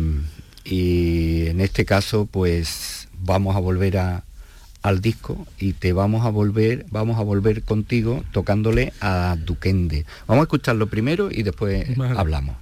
y 0.63 1.47
en 1.47 1.59
este 1.61 1.85
caso, 1.85 2.25
pues 2.25 3.07
vamos 3.19 3.55
a 3.55 3.59
volver 3.59 3.97
a, 3.97 4.23
al 4.81 5.01
disco 5.01 5.47
y 5.57 5.73
te 5.73 5.93
vamos 5.93 6.25
a 6.25 6.29
volver, 6.29 6.85
vamos 6.91 7.17
a 7.17 7.23
volver 7.23 7.63
contigo 7.63 8.23
tocándole 8.31 8.93
a 8.99 9.37
Duquende. 9.43 10.05
Vamos 10.27 10.41
a 10.41 10.45
escucharlo 10.45 10.87
primero 10.87 11.29
y 11.31 11.43
después 11.43 11.95
Vale. 11.95 12.19
hablamos. 12.19 12.55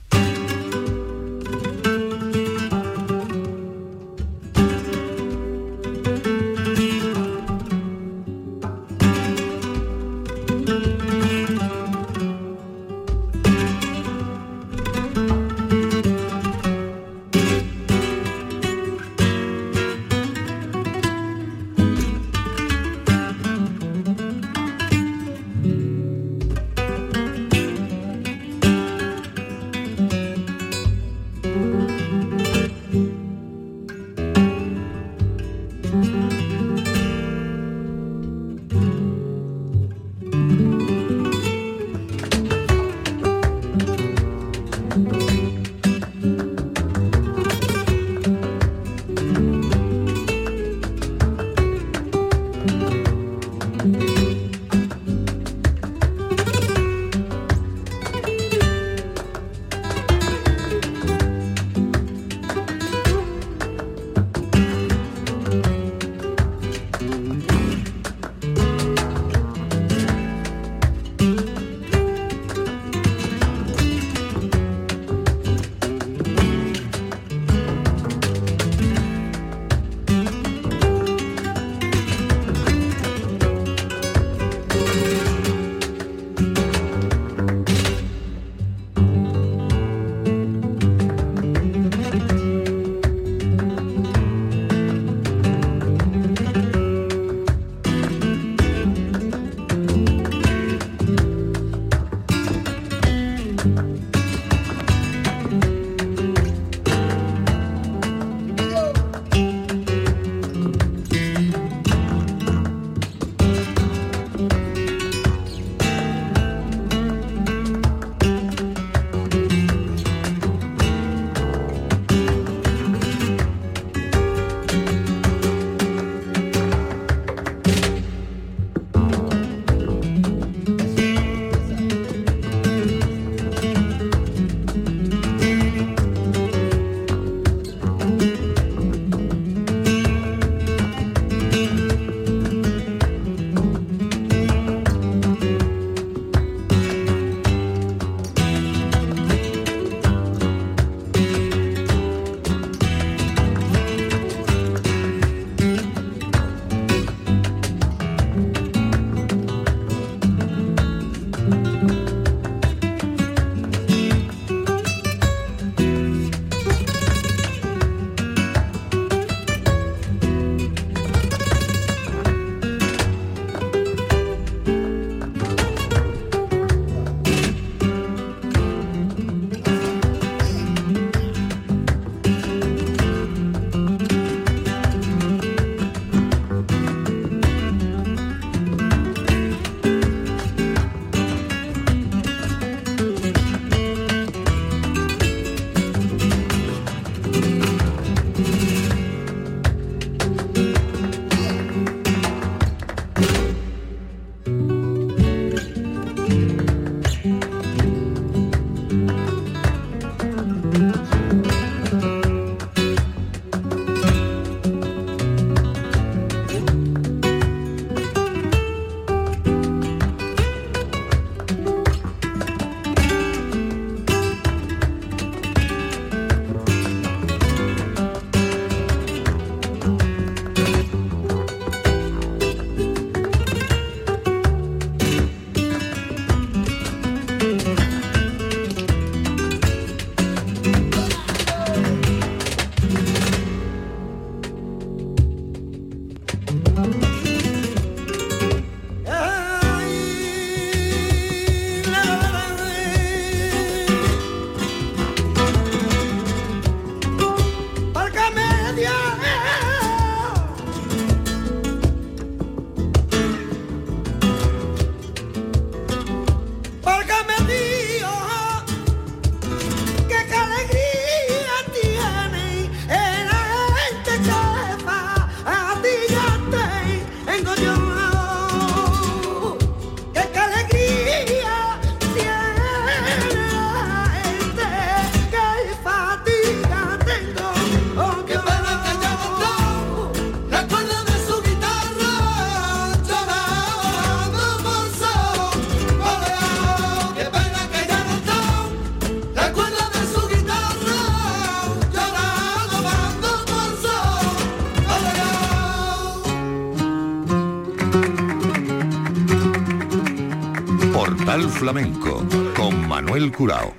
Manuel 313.32 313.34
Curao. 313.34 313.74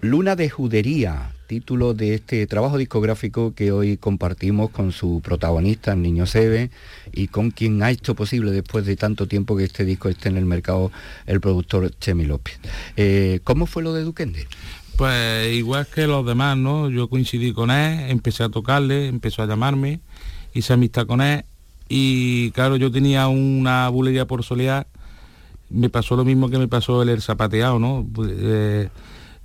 Luna 0.00 0.36
de 0.36 0.50
Judería, 0.50 1.32
título 1.46 1.94
de 1.94 2.14
este 2.14 2.46
trabajo 2.46 2.76
discográfico 2.76 3.54
que 3.54 3.72
hoy 3.72 3.96
compartimos 3.96 4.70
con 4.70 4.92
su 4.92 5.20
protagonista, 5.22 5.92
el 5.92 6.02
niño 6.02 6.26
Sebe, 6.26 6.70
y 7.12 7.28
con 7.28 7.50
quien 7.50 7.82
ha 7.82 7.90
hecho 7.90 8.14
posible 8.14 8.50
después 8.50 8.84
de 8.84 8.96
tanto 8.96 9.26
tiempo 9.26 9.56
que 9.56 9.64
este 9.64 9.84
disco 9.84 10.08
esté 10.08 10.28
en 10.28 10.36
el 10.36 10.44
mercado 10.44 10.90
el 11.26 11.40
productor 11.40 11.90
Chemi 11.98 12.24
López. 12.24 12.58
Eh, 12.96 13.40
¿Cómo 13.44 13.66
fue 13.66 13.82
lo 13.82 13.92
de 13.92 14.02
Duquende? 14.02 14.46
Pues 14.96 15.52
igual 15.54 15.86
que 15.86 16.06
los 16.06 16.26
demás, 16.26 16.56
¿no? 16.56 16.90
Yo 16.90 17.08
coincidí 17.08 17.52
con 17.52 17.70
él, 17.70 18.10
empecé 18.10 18.44
a 18.44 18.48
tocarle, 18.48 19.08
empezó 19.08 19.42
a 19.42 19.46
llamarme, 19.46 20.00
hice 20.52 20.72
amistad 20.72 21.06
con 21.06 21.20
él 21.20 21.44
y 21.88 22.50
claro, 22.52 22.76
yo 22.76 22.90
tenía 22.90 23.28
una 23.28 23.88
bulería 23.88 24.26
por 24.26 24.42
solear, 24.42 24.86
me 25.74 25.90
pasó 25.90 26.16
lo 26.16 26.24
mismo 26.24 26.48
que 26.48 26.58
me 26.58 26.68
pasó 26.68 27.02
el, 27.02 27.20
zapateado, 27.20 27.78
¿no? 27.78 28.06
Eh, 28.28 28.88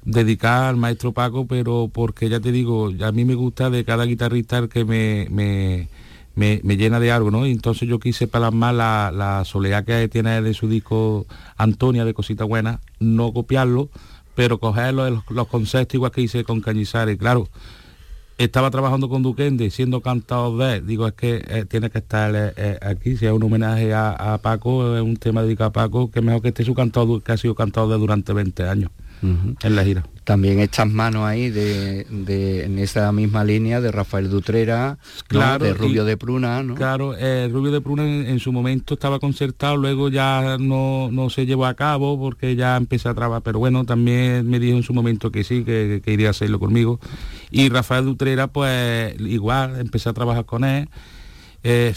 dedicar 0.06 0.66
al 0.66 0.78
maestro 0.78 1.12
Paco, 1.12 1.48
pero 1.48 1.90
porque 1.92 2.30
ya 2.30 2.40
te 2.40 2.52
digo, 2.52 2.92
a 3.02 3.12
mí 3.12 3.26
me 3.26 3.36
gusta 3.36 3.70
de 3.70 3.84
cada 3.84 4.06
guitarrista 4.06 4.60
el 4.60 4.70
que 4.70 4.86
me, 4.86 5.28
me, 5.30 5.88
me, 6.36 6.62
me 6.64 6.78
llena 6.78 7.00
de 7.00 7.12
algo, 7.12 7.32
¿no? 7.32 7.46
Y 7.46 7.52
entonces 7.52 7.90
yo 7.90 8.00
quise 8.00 8.28
plasmar 8.28 8.76
la, 8.76 9.12
la 9.14 9.44
soledad 9.44 9.84
que 9.84 10.08
tiene 10.08 10.42
de 10.42 10.54
su 10.54 10.70
disco 10.70 11.26
Antonia 11.58 12.06
de 12.06 12.14
Cosita 12.14 12.44
Buena, 12.44 12.80
no 13.00 13.34
copiarlo, 13.34 13.90
pero 14.36 14.60
coger 14.60 14.94
los, 14.94 15.24
los 15.30 15.48
conceptos 15.48 15.96
igual 15.96 16.12
que 16.12 16.22
hice 16.22 16.44
con 16.44 16.62
Cañizares, 16.62 17.18
claro. 17.18 17.50
Estaba 18.40 18.72
trabajando 18.72 19.10
con 19.10 19.22
Duquende, 19.22 19.70
siendo 19.70 20.00
cantado 20.00 20.58
de. 20.58 20.80
Digo, 20.80 21.06
es 21.06 21.14
que 21.14 21.44
eh, 21.46 21.66
tiene 21.66 21.90
que 21.90 21.98
estar 21.98 22.34
eh, 22.34 22.54
eh, 22.56 22.80
aquí. 22.82 23.18
Si 23.18 23.26
es 23.26 23.34
un 23.34 23.44
homenaje 23.44 23.94
a, 23.94 24.12
a 24.12 24.38
Paco, 24.38 24.96
es 24.96 25.02
un 25.02 25.18
tema 25.18 25.44
dedicado 25.44 25.68
a 25.68 25.74
Paco, 25.74 26.10
que 26.10 26.22
mejor 26.22 26.42
que 26.42 26.48
esté 26.48 26.64
su 26.64 26.74
cantado, 26.74 27.20
que 27.20 27.34
ha 27.34 27.38
sido 27.38 27.54
cantado 27.54 27.90
de 27.90 27.98
durante 27.98 28.32
20 28.32 28.64
años 28.64 28.92
en 29.22 29.76
la 29.76 29.84
gira. 29.84 30.06
También 30.30 30.60
echas 30.60 30.88
mano 30.88 31.26
ahí 31.26 31.50
de, 31.50 32.04
de- 32.04 32.64
en 32.66 32.78
esa 32.78 33.12
misma 33.12 33.44
línea 33.44 33.82
de 33.82 33.92
Rafael 33.92 34.30
Dutrera, 34.30 35.00
¿no? 35.02 35.24
Claro, 35.28 35.66
de 35.66 35.74
Rubio 35.74 36.04
y- 36.04 36.06
de 36.06 36.18
Pruna, 36.18 36.62
¿no? 36.62 36.76
Claro, 36.76 37.16
eh, 37.18 37.50
Rubio 37.52 37.72
de 37.72 37.82
Pruna 37.82 38.04
en, 38.04 38.28
en 38.28 38.40
su 38.40 38.52
momento 38.52 38.94
estaba 38.94 39.18
concertado, 39.20 39.76
luego 39.76 40.08
ya 40.10 40.58
no, 40.60 41.10
no 41.12 41.32
se 41.32 41.48
llevó 41.48 41.66
a 41.66 41.74
cabo 41.74 42.20
porque 42.20 42.56
ya 42.56 42.78
empecé 42.78 43.10
a 43.10 43.16
trabajar, 43.16 43.42
pero 43.42 43.58
bueno, 43.58 43.86
también 43.86 44.48
me 44.48 44.60
dijo 44.60 44.78
en 44.78 44.84
su 44.84 44.94
momento 44.94 45.32
que 45.32 45.44
sí, 45.44 45.64
que, 45.64 46.00
que 46.06 46.14
iría 46.14 46.28
a 46.28 46.30
hacerlo 46.30 46.60
conmigo. 46.60 47.00
Y 47.50 47.70
Rafael 47.70 48.06
Dutrera, 48.06 48.46
pues 48.46 49.20
igual, 49.20 49.80
empecé 49.80 50.10
a 50.10 50.14
trabajar 50.14 50.46
con 50.46 50.64
él. 50.64 50.90
Eh, 51.64 51.94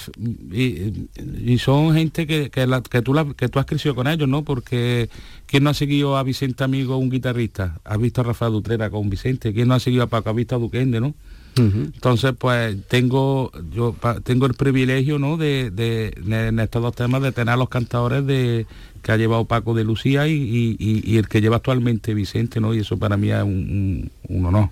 y, 0.51 1.09
y 1.53 1.59
son 1.59 1.95
gente 1.95 2.27
que, 2.27 2.51
que, 2.51 2.67
la- 2.67 2.83
que 2.83 3.01
tú 3.03 3.15
la- 3.15 3.33
que 3.35 3.49
tú 3.49 3.59
has 3.59 3.67
crecido 3.67 3.95
con 3.95 4.07
ellos, 4.09 4.29
¿no? 4.29 4.43
Porque 4.43 5.09
¿quién 5.47 5.63
no 5.65 5.71
ha 5.71 5.75
seguido 5.75 6.17
a 6.17 6.23
Vicente 6.25 6.65
Amigo, 6.65 6.97
un 6.97 7.11
guitarrista? 7.11 7.81
¿Has 7.85 7.99
visto 7.99 8.21
a 8.21 8.25
Rafael 8.25 8.53
Dutrera 8.53 8.91
con 8.91 9.09
Vicente? 9.09 9.53
¿Quién 9.53 9.69
no 9.69 9.75
ha 9.75 9.81
seguido 9.81 10.03
a 10.03 10.07
Paco? 10.09 10.31
¿Ha 10.31 10.33
visto 10.33 10.57
a 10.57 10.59
Duquende, 10.59 11.01
no? 11.01 11.15
Entonces, 11.55 12.33
pues 12.39 12.77
tengo 12.89 13.53
yo 13.75 13.93
pa- 13.93 14.21
tengo 14.21 14.47
el 14.47 14.55
privilegio, 14.55 15.19
¿no? 15.19 15.37
De, 15.37 15.71
de- 15.71 16.13
de- 16.25 16.49
en 16.49 16.59
estos 16.59 16.83
dos 16.83 16.95
temas 16.97 17.21
de 17.23 17.31
tener 17.31 17.53
a 17.53 17.57
los 17.59 17.69
cantadores 17.69 18.27
de 18.27 18.67
que 19.03 19.13
ha 19.13 19.17
llevado 19.17 19.45
Paco 19.47 19.75
de 19.75 19.85
Lucía 19.85 20.29
y, 20.29 20.77
y- 20.79 21.17
el 21.17 21.29
que 21.29 21.41
lleva 21.41 21.57
actualmente 21.57 22.15
Vicente, 22.15 22.61
¿no? 22.61 22.73
Y 22.75 22.79
eso 22.79 22.97
para 22.99 23.17
mí 23.17 23.31
es 23.31 23.43
un, 23.43 23.51
un- 23.51 24.11
un 24.29 24.47
honor. 24.47 24.71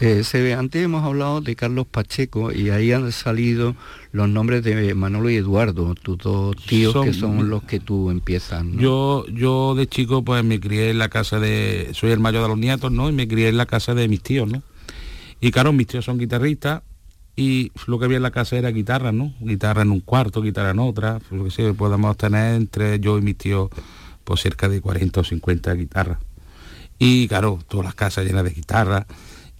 Eh, 0.00 0.22
se 0.24 0.40
ve, 0.42 0.54
antes 0.54 0.82
hemos 0.84 1.04
hablado 1.04 1.40
de 1.40 1.56
Carlos 1.56 1.86
Pacheco 1.90 2.52
y 2.52 2.70
ahí 2.70 2.92
han 2.92 3.10
salido 3.12 3.74
los 4.12 4.28
nombres 4.28 4.62
de 4.62 4.94
Manolo 4.94 5.30
y 5.30 5.36
Eduardo, 5.36 5.94
tus 5.94 6.18
dos 6.18 6.54
tíos 6.66 6.92
Son- 6.92 7.04
que 7.06 7.12
son 7.12 7.48
los 7.50 7.62
que 7.64 7.80
tú 7.80 8.10
empiezas. 8.10 8.64
¿no? 8.64 8.80
Yo, 8.80 9.26
yo 9.28 9.74
de 9.74 9.86
chico 9.88 10.22
pues 10.24 10.44
me 10.44 10.60
crié 10.60 10.90
en 10.90 10.98
la 10.98 11.08
casa 11.08 11.40
de, 11.40 11.88
soy 11.94 12.10
el 12.10 12.20
mayor 12.20 12.42
de 12.42 12.48
los 12.48 12.58
nietos, 12.58 12.92
¿no? 12.92 13.08
Y 13.08 13.12
me 13.12 13.26
crié 13.26 13.48
en 13.48 13.56
la 13.56 13.66
casa 13.66 13.94
de 13.94 14.06
mis 14.08 14.22
tíos, 14.22 14.50
¿no? 14.50 14.62
Y 15.40 15.50
claro, 15.50 15.72
mis 15.72 15.86
tíos 15.88 16.04
son 16.04 16.18
guitarristas 16.18 16.82
y 17.36 17.72
lo 17.86 17.98
que 17.98 18.04
había 18.04 18.18
en 18.18 18.22
la 18.22 18.30
casa 18.30 18.56
era 18.56 18.70
guitarra, 18.70 19.12
¿no? 19.12 19.32
Guitarra 19.40 19.82
en 19.82 19.90
un 19.90 20.00
cuarto, 20.00 20.42
guitarra 20.42 20.70
en 20.70 20.78
otra, 20.80 21.18
lo 21.30 21.44
que 21.44 21.50
sé, 21.50 21.72
podemos 21.74 22.16
tener 22.16 22.54
entre 22.54 23.00
yo 23.00 23.18
y 23.18 23.22
mis 23.22 23.36
tíos 23.38 23.70
pues 24.24 24.40
cerca 24.40 24.68
de 24.68 24.80
40 24.80 25.20
o 25.20 25.24
50 25.24 25.72
guitarras. 25.74 26.18
Y 26.98 27.26
claro, 27.28 27.58
todas 27.68 27.84
las 27.86 27.94
casas 27.94 28.24
llenas 28.24 28.44
de 28.44 28.50
guitarras. 28.50 29.06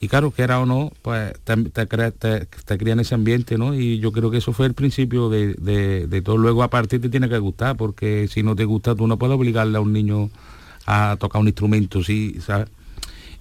Y 0.00 0.08
claro, 0.08 0.32
que 0.32 0.42
era 0.42 0.58
o 0.60 0.66
no, 0.66 0.92
pues 1.02 1.32
te, 1.44 1.56
te, 1.56 1.86
te, 1.86 2.46
te 2.46 2.78
cría 2.78 2.92
en 2.92 3.00
ese 3.00 3.14
ambiente, 3.14 3.56
¿no? 3.56 3.74
Y 3.74 3.98
yo 4.00 4.10
creo 4.12 4.30
que 4.30 4.38
eso 4.38 4.52
fue 4.52 4.66
el 4.66 4.74
principio 4.74 5.28
de, 5.28 5.54
de- 5.54 6.06
de 6.08 6.22
todo. 6.22 6.36
Luego 6.36 6.62
a 6.64 6.68
partir 6.70 7.00
te 7.00 7.08
tiene 7.08 7.28
que 7.28 7.38
gustar, 7.38 7.76
porque 7.76 8.28
si 8.28 8.42
no 8.42 8.54
te 8.56 8.64
gusta 8.64 8.94
tú 8.96 9.06
no 9.06 9.16
puedes 9.16 9.36
obligarle 9.36 9.78
a 9.78 9.80
un 9.80 9.92
niño 9.92 10.30
a 10.86 11.16
tocar 11.20 11.40
un 11.40 11.48
instrumento, 11.48 12.02
sí, 12.02 12.36
¿sabes? 12.44 12.68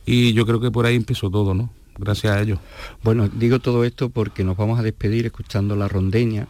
Y 0.05 0.34
yo 0.34 0.45
creo 0.45 0.59
que 0.59 0.71
por 0.71 0.86
ahí 0.86 0.95
empezó 0.95 1.29
todo, 1.29 1.53
¿no? 1.53 1.69
Gracias 1.97 2.35
a 2.35 2.41
ellos. 2.41 2.59
Bueno, 3.03 3.27
digo 3.27 3.59
todo 3.59 3.83
esto 3.83 4.09
porque 4.09 4.43
nos 4.43 4.57
vamos 4.57 4.79
a 4.79 4.83
despedir 4.83 5.25
escuchando 5.25 5.75
la 5.75 5.87
rondeña 5.87 6.47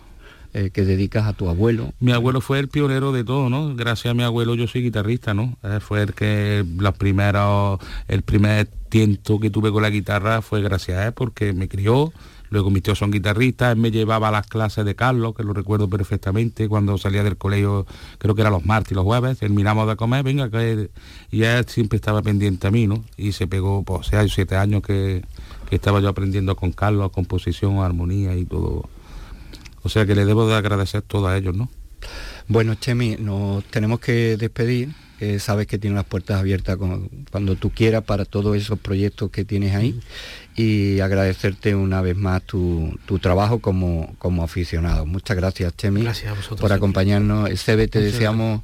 eh, 0.53 0.69
que 0.71 0.83
dedicas 0.83 1.27
a 1.27 1.33
tu 1.33 1.47
abuelo. 1.47 1.93
Mi 2.01 2.11
abuelo 2.11 2.41
fue 2.41 2.59
el 2.59 2.67
pionero 2.67 3.13
de 3.13 3.23
todo, 3.23 3.49
¿no? 3.49 3.73
Gracias 3.73 4.11
a 4.11 4.13
mi 4.13 4.23
abuelo 4.23 4.53
yo 4.55 4.67
soy 4.67 4.81
guitarrista, 4.83 5.33
¿no? 5.33 5.57
Eh, 5.63 5.79
fue 5.79 6.01
el 6.01 6.13
que 6.13 6.65
los 6.77 6.93
primeros, 6.97 7.79
el 8.09 8.21
primer 8.21 8.67
tiento 8.89 9.39
que 9.39 9.49
tuve 9.49 9.71
con 9.71 9.81
la 9.81 9.89
guitarra 9.89 10.41
fue 10.41 10.61
gracias 10.61 10.97
a 10.97 11.07
él 11.07 11.13
porque 11.13 11.53
me 11.53 11.69
crió. 11.69 12.11
Luego 12.52 12.70
mis 12.70 12.84
tíos 12.84 12.99
son 12.99 13.12
guitarristas, 13.12 13.74
él 13.74 13.80
me 13.80 13.91
llevaba 13.91 14.28
a 14.28 14.32
las 14.32 14.45
clases 14.45 14.86
de 14.86 14.93
Carlos, 14.93 15.34
que 15.36 15.43
lo 15.43 15.54
recuerdo 15.54 15.89
perfectamente, 15.89 16.68
cuando 16.68 16.97
salía 16.97 17.24
del 17.24 17.38
colegio, 17.38 17.88
creo 18.18 18.36
que 18.36 18.41
era 18.41 18.49
los 18.49 18.66
martes 18.66 18.91
y 18.91 18.95
los 18.95 19.06
jueves, 19.06 19.39
terminamos 19.39 19.88
de 19.88 19.95
comer, 19.95 20.24
venga, 20.24 20.49
que... 20.52 20.91
y 21.32 21.43
él 21.43 21.66
siempre 21.68 21.95
estaba 21.95 22.22
pendiente 22.22 22.68
a 22.68 22.72
mí, 22.72 22.88
¿no? 22.88 23.04
Y 23.16 23.32
se 23.32 23.47
pegó, 23.47 23.84
pues, 23.84 24.08
seis 24.08 24.32
o 24.32 24.36
siete 24.36 24.58
años 24.58 24.82
que, 24.82 25.24
que 25.70 25.76
estaba 25.76 26.02
yo 26.02 26.10
aprendiendo 26.10 26.58
con 26.58 26.74
Carlos, 26.74 27.12
composición, 27.12 27.80
armonía 27.80 28.36
y 28.36 28.43
todo. 28.43 28.89
O 29.84 29.89
sea 29.89 30.06
que 30.06 30.14
le 30.14 30.26
debo 30.26 30.45
de 30.45 30.56
agradecer 30.56 31.02
todo 31.02 31.28
a 31.28 31.38
ellos, 31.38 31.56
¿no? 31.56 31.70
Bueno, 32.47 32.76
Chemi, 32.76 33.16
nos 33.18 33.64
tenemos 33.66 34.02
que 34.02 34.36
despedir. 34.36 34.89
Eh, 35.22 35.38
sabes 35.39 35.67
que 35.67 35.78
tienes 35.78 35.95
las 35.95 36.05
puertas 36.05 36.39
abiertas 36.39 36.78
cuando 37.30 37.55
tú 37.55 37.69
quieras 37.69 38.03
para 38.03 38.26
todos 38.26 38.57
esos 38.57 38.80
proyectos 38.80 39.30
que 39.30 39.45
tienes 39.45 39.76
ahí 39.76 39.99
y 40.55 40.99
agradecerte 40.99 41.76
una 41.76 42.01
vez 42.01 42.17
más 42.17 42.41
tu, 42.43 42.97
tu 43.05 43.19
trabajo 43.19 43.59
como, 43.59 44.15
como 44.17 44.43
aficionado. 44.43 45.05
Muchas 45.05 45.38
gracias, 45.38 45.78
Chemi, 45.78 46.01
Gracias 46.01 46.32
a 46.32 46.34
vosotros, 46.34 46.59
por 46.59 46.74
acompañarnos. 46.74 47.51
Sebe, 47.59 47.88
te 47.88 48.01
deseamos 48.01 48.61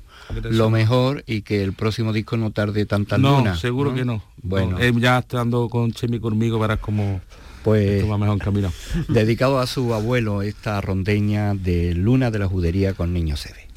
lo 0.49 0.72
mejor 0.72 1.24
y 1.28 1.41
que 1.43 1.64
el 1.64 1.74
próximo 1.74 2.12
disco 2.12 2.38
no 2.38 2.49
tarde 2.49 2.88
tantas 2.88 3.20
no, 3.20 3.38
lunas. 3.38 3.60
seguro 3.60 3.93
que 3.93 4.03
no. 4.03 4.24
Bueno, 4.41 4.72
No, 4.72 4.80
eh, 4.80 4.91
ya 4.97 5.20
estando 5.20 5.70
con 5.70 5.91
Chemi 5.91 6.20
conmigo 6.20 6.58
verás 6.58 6.80
cómo 6.80 7.22
pues 7.64 8.10
va 8.10 8.18
mejor 8.18 8.38
encaminado. 8.38 8.74
dedicado 9.10 9.60
a 9.60 9.68
su 9.68 9.93
abuelo 9.93 10.41
esta 10.41 10.82
rondeña 10.82 11.53
de 11.53 11.93
Luna 11.93 12.32
de 12.32 12.39
la 12.39 12.47
Judería 12.47 12.93
con 12.95 13.14
Niño 13.14 13.38
Sebe. 13.38 13.68